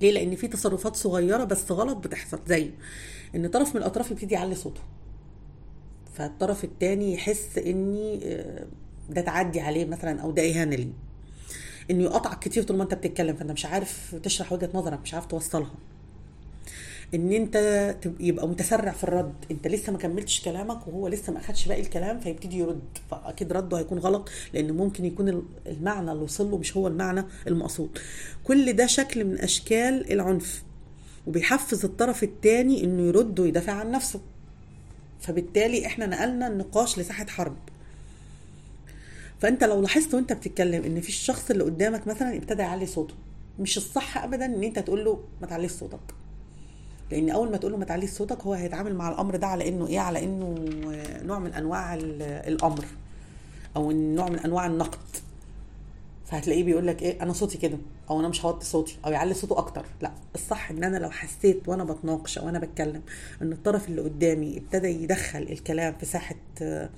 ليه؟ 0.00 0.12
لأن 0.12 0.36
في 0.36 0.48
تصرفات 0.48 0.96
صغيرة 0.96 1.44
بس 1.44 1.72
غلط 1.72 1.96
بتحصل. 1.96 2.38
زي 2.46 2.70
إن 3.34 3.46
طرف 3.48 3.74
من 3.74 3.80
الأطراف 3.80 4.10
يبتدي 4.10 4.34
يعلي 4.34 4.54
صوته. 4.54 4.80
فالطرف 6.14 6.64
التاني 6.64 7.14
يحس 7.14 7.58
إني 7.58 8.20
آه، 8.24 8.66
ده 9.10 9.20
تعدي 9.20 9.60
عليه 9.60 9.84
مثلا 9.84 10.20
أو 10.22 10.30
ده 10.30 10.42
إهانة 10.50 10.76
ليه 10.76 10.92
إنه 11.90 12.02
يقطعك 12.04 12.38
كتير 12.38 12.62
طول 12.62 12.76
ما 12.76 12.82
أنت 12.82 12.94
بتتكلم 12.94 13.36
فأنت 13.36 13.50
مش 13.50 13.66
عارف 13.66 14.14
تشرح 14.22 14.52
وجهة 14.52 14.70
نظرك 14.74 15.00
مش 15.00 15.14
عارف 15.14 15.26
توصلها. 15.26 15.74
إن 17.14 17.32
أنت 17.32 17.56
يبقى 18.20 18.48
متسرع 18.48 18.92
في 18.92 19.04
الرد. 19.04 19.34
أنت 19.50 19.66
لسه 19.68 19.92
ما 19.92 19.98
كملتش 19.98 20.40
كلامك 20.44 20.86
وهو 20.88 21.08
لسه 21.08 21.32
ما 21.32 21.38
أخدش 21.40 21.68
باقي 21.68 21.80
الكلام 21.80 22.20
فيبتدي 22.20 22.58
يرد. 22.58 22.82
فأكيد 23.10 23.52
رده 23.52 23.78
هيكون 23.78 23.98
غلط 23.98 24.28
لأن 24.54 24.72
ممكن 24.76 25.04
يكون 25.04 25.28
ال- 25.28 25.42
المعنى 25.66 26.12
اللي 26.12 26.22
وصل 26.22 26.50
له 26.50 26.58
مش 26.58 26.76
هو 26.76 26.86
المعنى 26.88 27.24
المقصود. 27.46 27.98
كل 28.44 28.72
ده 28.72 28.86
شكل 28.86 29.24
من 29.24 29.38
أشكال 29.38 30.12
العنف. 30.12 30.62
وبيحفز 31.26 31.84
الطرف 31.84 32.22
التاني 32.22 32.84
إنه 32.84 33.02
يرد 33.02 33.40
ويدافع 33.40 33.72
عن 33.72 33.90
نفسه. 33.90 34.20
فبالتالي 35.20 35.86
إحنا 35.86 36.06
نقلنا 36.06 36.46
النقاش 36.46 36.98
لساحة 36.98 37.26
حرب. 37.26 37.56
فأنت 39.40 39.64
لو 39.64 39.80
لاحظت 39.82 40.14
وأنت 40.14 40.32
بتتكلم 40.32 40.84
إن 40.84 41.00
في 41.00 41.08
الشخص 41.08 41.50
اللي 41.50 41.64
قدامك 41.64 42.06
مثلا 42.06 42.36
ابتدى 42.36 42.62
يعلي 42.62 42.86
صوته 42.86 43.14
مش 43.60 43.76
الصح 43.76 44.18
ابدا 44.18 44.44
إن 44.44 44.62
أنت 44.62 44.78
تقول 44.78 45.04
له 45.04 45.20
ما 45.40 45.46
تعليش 45.46 45.70
صوتك. 45.72 45.98
لأن 47.10 47.30
أول 47.30 47.50
ما 47.50 47.56
تقول 47.56 47.72
له 47.72 47.78
ما 47.78 47.84
تعليش 47.84 48.10
صوتك 48.10 48.40
هو 48.42 48.52
هيتعامل 48.54 48.94
مع 48.94 49.08
الأمر 49.08 49.36
ده 49.36 49.46
على 49.46 49.68
إنه 49.68 49.86
إيه؟ 49.86 49.98
على 50.00 50.24
إنه 50.24 50.54
نوع 51.22 51.38
من 51.38 51.54
أنواع 51.54 51.94
ال- 51.94 52.22
الأمر 52.22 52.84
أو 53.76 53.92
نوع 53.92 54.28
من 54.28 54.38
أنواع 54.38 54.66
النقد. 54.66 54.98
فهتلاقيه 56.26 56.64
بيقول 56.64 56.86
لك 56.86 57.02
إيه؟ 57.02 57.22
أنا 57.22 57.32
صوتي 57.32 57.58
كده. 57.58 57.78
أو 58.10 58.20
أنا 58.20 58.28
مش 58.28 58.44
هوطي 58.44 58.66
صوتي 58.66 58.98
أو 59.04 59.12
يعلي 59.12 59.34
صوته 59.34 59.58
أكتر. 59.58 59.86
لا 60.02 60.12
الصح 60.34 60.70
إن 60.70 60.84
أنا 60.84 60.96
لو 60.96 61.10
حسيت 61.10 61.68
وأنا 61.68 61.84
بتناقش 61.84 62.38
أو 62.38 62.48
أنا 62.48 62.58
بتكلم 62.58 63.02
إن 63.42 63.52
الطرف 63.52 63.88
اللي 63.88 64.02
قدامي 64.02 64.58
ابتدى 64.58 64.88
يدخل 64.88 65.42
الكلام 65.42 65.94
في 66.00 66.06
ساحة 66.06 66.34
آه، 66.62 66.90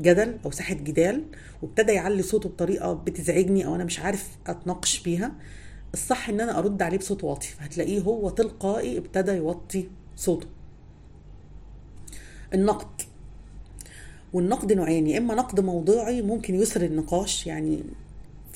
جدل 0.00 0.38
أو 0.44 0.50
ساحة 0.50 0.74
جدال 0.74 1.24
وابتدى 1.62 1.92
يعلي 1.92 2.22
صوته 2.22 2.48
بطريقة 2.48 2.92
بتزعجني 2.92 3.66
أو 3.66 3.74
أنا 3.74 3.84
مش 3.84 4.00
عارف 4.00 4.28
أتناقش 4.46 5.00
بيها 5.02 5.32
الصح 5.94 6.28
إن 6.28 6.40
أنا 6.40 6.58
أرد 6.58 6.82
عليه 6.82 6.98
بصوت 6.98 7.24
واطي. 7.24 7.46
فهتلاقيه 7.48 8.00
هو 8.00 8.30
تلقائي 8.30 8.98
ابتدى 8.98 9.32
يوطي 9.32 9.88
صوته. 10.16 10.46
النقد. 12.54 13.02
والنقد 14.32 14.72
نوعين 14.72 15.06
يا 15.06 15.18
إما 15.18 15.34
نقد 15.34 15.60
موضوعي 15.60 16.22
ممكن 16.22 16.54
يسر 16.54 16.82
النقاش 16.82 17.46
يعني 17.46 17.82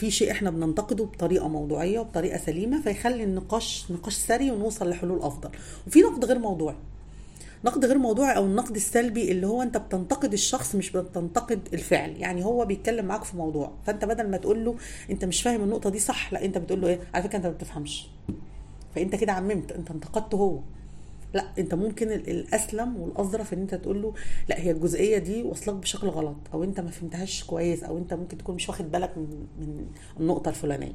في 0.01 0.11
شيء 0.11 0.31
إحنا 0.31 0.51
بننتقده 0.51 1.05
بطريقة 1.05 1.49
موضوعية 1.49 1.99
وبطريقة 1.99 2.39
سليمة 2.39 2.83
فيخلي 2.83 3.25
النقاش 3.25 3.87
نقاش 3.91 4.15
سري 4.15 4.51
ونوصل 4.51 4.91
لحلول 4.91 5.23
أفضل. 5.23 5.51
وفي 5.87 6.01
نقد 6.01 6.25
غير 6.25 6.39
موضوعي. 6.39 6.77
نقد 7.65 7.85
غير 7.85 7.99
موضوعي 7.99 8.37
أو 8.37 8.45
النقد 8.45 8.77
السلبي 8.77 9.31
اللي 9.33 9.47
هو 9.47 9.63
أنت 9.63 9.77
بتنتقد 9.77 10.33
الشخص 10.33 10.75
مش 10.75 10.91
بتنتقد 10.91 11.69
الفعل. 11.73 12.11
يعني 12.17 12.45
هو 12.45 12.65
بيتكلم 12.65 13.05
معاك 13.05 13.25
في 13.25 13.37
موضوع 13.37 13.73
فأنت 13.87 14.05
بدل 14.05 14.31
ما 14.31 14.37
تقول 14.37 14.65
له 14.65 14.77
أنت 15.11 15.25
مش 15.25 15.43
فاهم 15.43 15.63
النقطة 15.63 15.91
دي 15.91 15.99
صح 15.99 16.33
لا 16.33 16.45
أنت 16.45 16.59
بتقول 16.59 16.81
له 16.81 16.89
إيه؟ 16.89 17.01
على 17.15 17.25
فكرة 17.25 17.37
أنت 17.37 17.47
ما 17.47 17.53
بتفهمش. 17.53 18.09
فأنت 18.95 19.15
كده 19.15 19.33
عممت 19.33 19.73
أنت 19.73 19.91
انتقدته 19.91 20.37
هو. 20.37 20.59
لا 21.35 21.45
انت 21.59 21.75
ممكن 21.75 22.13
ال- 22.13 22.31
الأسلم 22.31 22.97
والأظرف 22.97 23.53
إن 23.55 23.61
انت 23.61 23.75
تقول 23.75 24.03
له 24.03 24.15
لا 24.49 24.61
هي 24.61 24.71
الجزئية 24.71 25.19
دي 25.19 25.43
واصلك 25.43 25.75
بشكل 25.75 26.07
غلط 26.09 26.37
أو 26.55 26.65
انت 26.65 26.81
ما 26.81 26.91
فهمتهاش 26.91 27.45
كويس 27.45 27.83
أو 27.85 27.99
انت 27.99 28.15
ممكن 28.15 28.39
تكون 28.39 28.55
مش 28.55 28.69
واخد 28.69 28.91
بالك 28.91 29.19
من 29.19 29.47
من 29.61 29.87
النقطة 30.21 30.49
الفلانية. 30.49 30.93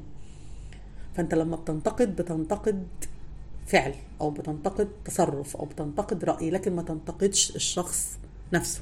فأنت 1.14 1.34
لما 1.34 1.56
بتنتقد 1.56 2.16
بتنتقد 2.16 2.86
فعل 3.66 3.94
أو 4.20 4.30
بتنتقد 4.30 4.88
تصرف 5.04 5.56
أو 5.56 5.64
بتنتقد 5.64 6.24
رأي 6.24 6.50
لكن 6.50 6.76
ما 6.76 6.82
تنتقدش 6.82 7.56
الشخص 7.56 8.18
نفسه. 8.52 8.80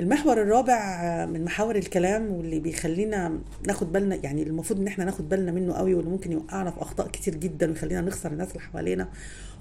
المحور 0.00 0.42
الرابع 0.42 1.26
من 1.26 1.44
محاور 1.44 1.76
الكلام 1.76 2.30
واللي 2.32 2.60
بيخلينا 2.60 3.38
ناخد 3.66 3.92
بالنا 3.92 4.14
يعني 4.16 4.42
المفروض 4.42 4.80
إن 4.80 4.86
إحنا 4.86 5.04
ناخد 5.04 5.28
بالنا 5.28 5.52
منه 5.52 5.74
قوي 5.74 5.94
واللي 5.94 6.10
ممكن 6.10 6.32
يوقعنا 6.32 6.70
في 6.70 6.82
أخطاء 6.82 7.08
كتير 7.08 7.34
جدا 7.34 7.68
ويخلينا 7.70 8.00
نخسر 8.00 8.32
الناس 8.32 8.48
اللي 8.50 8.60
حوالينا 8.60 9.08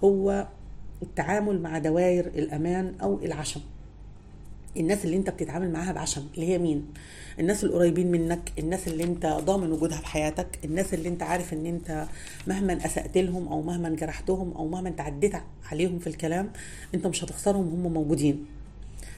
هو 0.03 0.47
التعامل 1.01 1.61
مع 1.61 1.77
دوائر 1.77 2.25
الأمان 2.27 2.93
أو 3.01 3.19
العشم. 3.23 3.61
الناس 4.77 5.05
اللي 5.05 5.17
أنت 5.17 5.29
بتتعامل 5.29 5.71
معاها 5.71 5.91
بعشم 5.93 6.27
اللي 6.35 6.47
هي 6.47 6.57
مين؟ 6.57 6.85
الناس 7.39 7.63
القريبين 7.63 8.11
منك 8.11 8.51
الناس 8.59 8.87
اللي 8.87 9.03
أنت 9.03 9.25
ضامن 9.25 9.71
وجودها 9.71 9.97
في 9.97 10.05
حياتك 10.07 10.47
الناس 10.65 10.93
اللي 10.93 11.09
أنت 11.09 11.23
عارف 11.23 11.53
إن 11.53 11.65
أنت 11.65 12.05
مهما 12.47 12.85
اسأت 12.85 13.17
لهم 13.17 13.47
أو 13.47 13.61
مهما 13.61 13.89
جرحتهم 13.89 14.51
أو 14.51 14.67
مهما 14.67 14.89
تعديت 14.89 15.33
عليهم 15.71 15.99
في 15.99 16.07
الكلام 16.07 16.49
أنت 16.95 17.07
مش 17.07 17.23
هتخسرهم 17.23 17.67
هم 17.85 17.93
موجودين. 17.93 18.45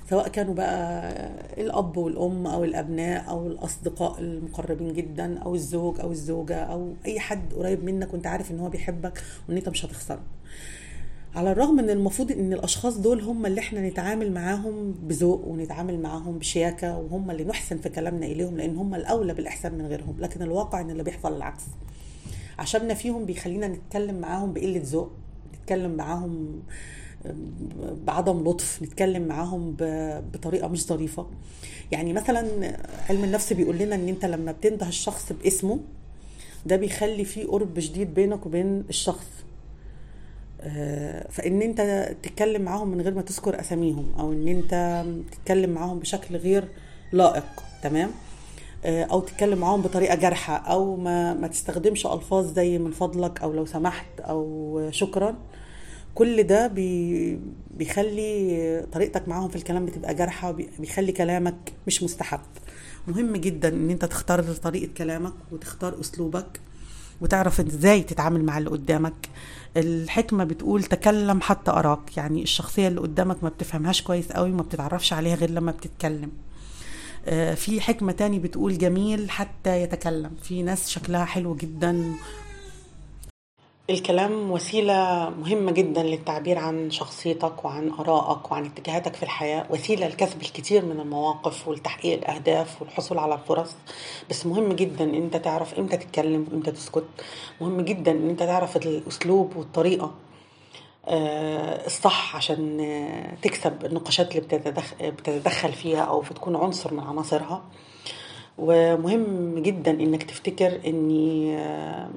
سواء 0.10 0.28
كانوا 0.28 0.54
بقى 0.54 1.12
الأب 1.58 1.98
والأم 1.98 2.48
أو 2.48 2.64
الأبناء 2.64 3.30
أو 3.30 3.48
الأصدقاء 3.48 4.20
المقربين 4.20 4.94
جدا 4.94 5.38
أو 5.40 5.56
الزوج 5.56 6.00
أو 6.00 6.12
الزوجة 6.12 6.56
أو 6.56 6.94
أي 7.06 7.20
حد 7.20 7.54
قريب 7.54 7.84
منك 7.84 8.14
وأنت 8.14 8.28
عارف 8.28 8.52
إن 8.52 8.60
هو 8.60 8.70
بيحبك 8.70 9.24
وإن 9.50 9.58
أنت 9.58 9.70
مش 9.70 9.86
هتخسره. 9.86 10.22
على 11.36 11.52
الرغم 11.52 11.80
ان 11.80 11.90
المفروض 11.90 12.32
إن 12.32 12.54
الأشخاص 12.54 12.98
دول 12.98 13.22
هم 13.22 13.46
اللي 13.46 13.60
إحنا 13.62 13.88
نتعامل 13.90 14.32
معاهم 14.32 14.92
بذوق 14.92 15.48
ونتعامل 15.48 16.00
معاهم 16.02 16.40
بشياكة 16.40 16.98
وهم 16.98 17.32
اللي 17.32 17.44
نحسن 17.44 17.78
في 17.78 17.90
كلامنا 17.90 18.26
إليهم 18.26 18.58
لأن 18.58 18.78
هم 18.78 18.96
الأولى 18.96 19.34
بالإحسان 19.34 19.74
من 19.78 19.86
غيرهم 19.86 20.16
لكن 20.20 20.42
الواقع 20.42 20.82
إن 20.82 20.90
اللي 20.90 21.04
بيحصل 21.04 21.38
العكس. 21.38 21.64
عشمنا 22.60 22.94
فيهم 22.94 23.26
بيخلينا 23.26 23.68
نتكلم 23.68 24.16
معاهم 24.20 24.54
بقلة 24.54 24.82
ذوق 24.84 25.12
نتكلم 25.62 25.92
معاهم 25.92 26.60
بعدم 28.06 28.50
لطف 28.50 28.82
نتكلم 28.84 29.28
معاهم 29.28 29.76
بطريقة 30.34 30.68
مش 30.68 30.86
ظريفة. 30.86 31.28
يعني 31.92 32.14
مثلا 32.14 32.78
علم 33.10 33.24
النفس 33.24 33.54
بيقول 33.54 33.78
لنا 33.78 33.96
إن 33.96 34.08
أنت 34.08 34.26
لما 34.26 34.52
بتنده 34.52 34.88
الشخص 34.88 35.32
باسمه 35.44 35.80
ده 36.66 36.76
بيخلي 36.76 37.26
فيه 37.26 37.48
قرب 37.48 37.80
شديد 37.80 38.14
بينك 38.14 38.46
وبين 38.46 38.84
الشخص. 38.90 39.28
آه، 40.62 41.28
فإن 41.30 41.62
أنت 41.62 42.10
تتكلم 42.24 42.62
معاهم 42.62 42.88
من 42.88 43.02
غير 43.02 43.14
ما 43.14 43.22
تذكر 43.22 43.60
أساميهم 43.60 44.06
أو 44.20 44.32
إن 44.34 44.48
أنت 44.48 45.04
تتكلم 45.32 45.70
معاهم 45.70 46.00
بشكل 46.00 46.36
غير 46.36 46.68
لائق 47.12 47.64
تمام؟ 47.84 48.12
آه، 48.86 49.04
أو 49.04 49.20
تتكلم 49.20 49.58
معاهم 49.58 49.82
بطريقة 49.82 50.16
جارحة 50.16 50.56
أو 50.56 50.96
ما 50.96 51.34
ما 51.34 51.48
تستخدمش 51.48 52.06
ألفاظ 52.06 52.54
زي 52.54 52.78
من 52.78 52.92
فضلك 52.92 53.42
أو 53.42 53.54
لو 53.54 53.66
سمحت 53.66 54.20
أو 54.20 54.80
شكرا. 54.92 55.36
كل 56.20 56.44
ده 56.44 56.68
بي 56.68 57.40
بيخلي 57.78 58.86
طريقتك 58.92 59.28
معاهم 59.28 59.50
في 59.50 59.56
الكلام 59.56 59.86
بتبقى 59.86 60.16
جارحة 60.16 60.50
وبيخلي 60.50 61.12
كلامك 61.12 61.74
مش 61.88 62.04
مستحب. 62.04 62.40
مهم 63.08 63.36
جدا 63.36 63.70
إن 63.70 63.90
أنت 63.90 64.06
تختار 64.06 64.44
طريقة 64.44 64.94
كلامك 64.98 65.34
وتختار 65.52 66.00
أسلوبك 66.00 66.60
وتعرف 67.22 67.60
إزاي 67.60 68.02
تتعامل 68.02 68.44
مع 68.46 68.58
اللي 68.58 68.70
قدامك. 68.70 69.30
الحكمة 69.78 70.44
بتقول 70.44 70.84
تكلم 70.84 71.42
حتى 71.42 71.72
أراك 71.72 72.18
يعني 72.18 72.44
الشخصية 72.44 72.88
اللي 72.88 73.02
قدامك 73.02 73.44
ما 73.44 73.50
بتفهمهاش 73.50 74.02
كويس 74.02 74.32
قوي 74.32 74.52
وما 74.52 74.62
بتتعرفش 74.62 75.14
عليها 75.14 75.36
غير 75.36 75.50
لما 75.50 75.72
بتتكلم. 75.72 76.32
آه، 77.26 77.54
في 77.54 77.82
حكمة 77.82 78.12
تاني 78.12 78.40
بتقول 78.40 78.78
جميل 78.78 79.30
حتى 79.32 79.82
يتكلم. 79.82 80.32
في 80.44 80.64
ناس 80.64 80.90
شكلها 80.90 81.26
حلو 81.26 81.56
جدا 81.56 82.14
الكلام 83.90 84.52
وسيلة 84.52 85.30
مهمة 85.30 85.72
جدا 85.72 86.04
للتعبير 86.04 86.58
عن 86.58 86.92
شخصيتك 86.92 87.66
وعن 87.66 87.90
آرائك 87.92 88.52
وعن 88.52 88.66
اتجاهاتك 88.66 89.16
في 89.16 89.24
الحياة 89.24 89.66
وسيلة 89.70 90.08
لكسب 90.08 90.42
الكثير 90.42 90.86
من 90.86 91.00
المواقف 91.00 91.68
ولتحقيق 91.68 92.18
الأهداف 92.18 92.82
والحصول 92.82 93.18
على 93.18 93.34
الفرص 93.34 93.76
بس 94.30 94.46
مهم 94.46 94.74
جدا 94.74 95.04
إن 95.04 95.14
أنت 95.16 95.38
تعرف 95.38 95.80
إمتى 95.80 95.98
تتكلم 95.98 96.48
وإمتى 96.52 96.72
تسكت. 96.72 97.04
مهم 97.62 97.82
جدا 97.82 98.12
إن 98.12 98.30
أنت 98.30 98.40
تعرف 98.44 98.78
الأسلوب 98.78 99.56
والطريقة 99.56 100.12
آه، 101.08 101.86
الصح 101.86 102.36
عشان 102.36 102.88
تكسب 103.42 103.86
النقاشات 103.86 104.36
اللي 104.36 104.74
بتتدخل 105.02 105.74
فيها 105.74 106.02
أو 106.02 106.20
بتكون 106.20 106.56
عنصر 106.56 106.94
من 106.94 107.00
عناصرها. 107.04 107.64
ومهم 108.58 109.60
جدا 109.60 109.92
إنك 109.92 110.24
تفتكر 110.24 110.80
إني 110.88 111.58
آه، 111.58 112.10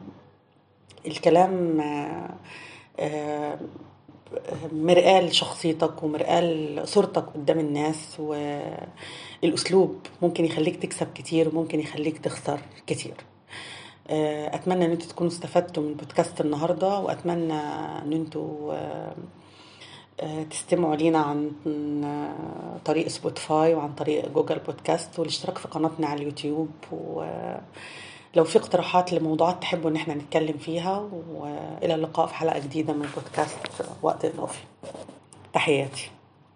الكلام 1.07 1.81
آه، 1.81 2.35
آه، 3.01 3.59
مرآة 4.73 5.21
لشخصيتك 5.21 6.03
ومرآة 6.03 6.41
لصورتك 6.41 7.25
قدام 7.25 7.59
الناس 7.59 8.21
والأسلوب 8.21 9.97
ممكن 10.23 10.45
يخليك 10.45 10.77
تكسب 10.77 11.07
كتير 11.15 11.49
وممكن 11.49 11.81
يخليك 11.81 12.19
تخسر 12.19 12.61
كتير. 12.87 13.15
آه، 14.11 14.55
أتمنى 14.55 14.85
أن 14.85 14.91
أنتوا 14.91 15.09
تكونوا 15.09 15.33
استفدتوا 15.33 15.83
من 15.83 15.95
بودكاست 15.95 16.41
النهاردة 16.41 16.99
وأتمنى 16.99 17.53
أن 18.03 18.13
أنتوا 18.13 18.75
تستمعوا 20.51 20.97
لينا 20.97 21.19
عن 21.19 21.51
طريق 22.85 23.09
Spotify 23.09 23.75
وعن 23.75 23.93
طريق 23.93 24.29
Google 24.29 24.59
Podcast 24.59 25.19
والاشتراك 25.19 25.59
في 25.59 25.69
قناتنا 25.69 26.07
على 26.07 26.21
اليوتيوب 26.21 26.71
و 26.93 27.25
لو 28.37 28.45
في 28.45 28.59
اقتراحات 28.59 29.13
لموضوعات 29.13 29.61
تحبوا 29.61 29.91
إن 29.91 29.97
إحنا 29.97 30.15
نتكلم 30.15 30.59
فيها 30.59 31.09
وإلى 31.35 31.95
اللقاء 31.95 32.27
في 32.27 32.35
حلقة 32.35 32.59
جديدة 32.59 32.93
من 32.93 33.09
بودكاست 33.17 33.59
وقت 34.03 34.25
اضافي 34.25 34.61
تحياتي. 35.53 36.11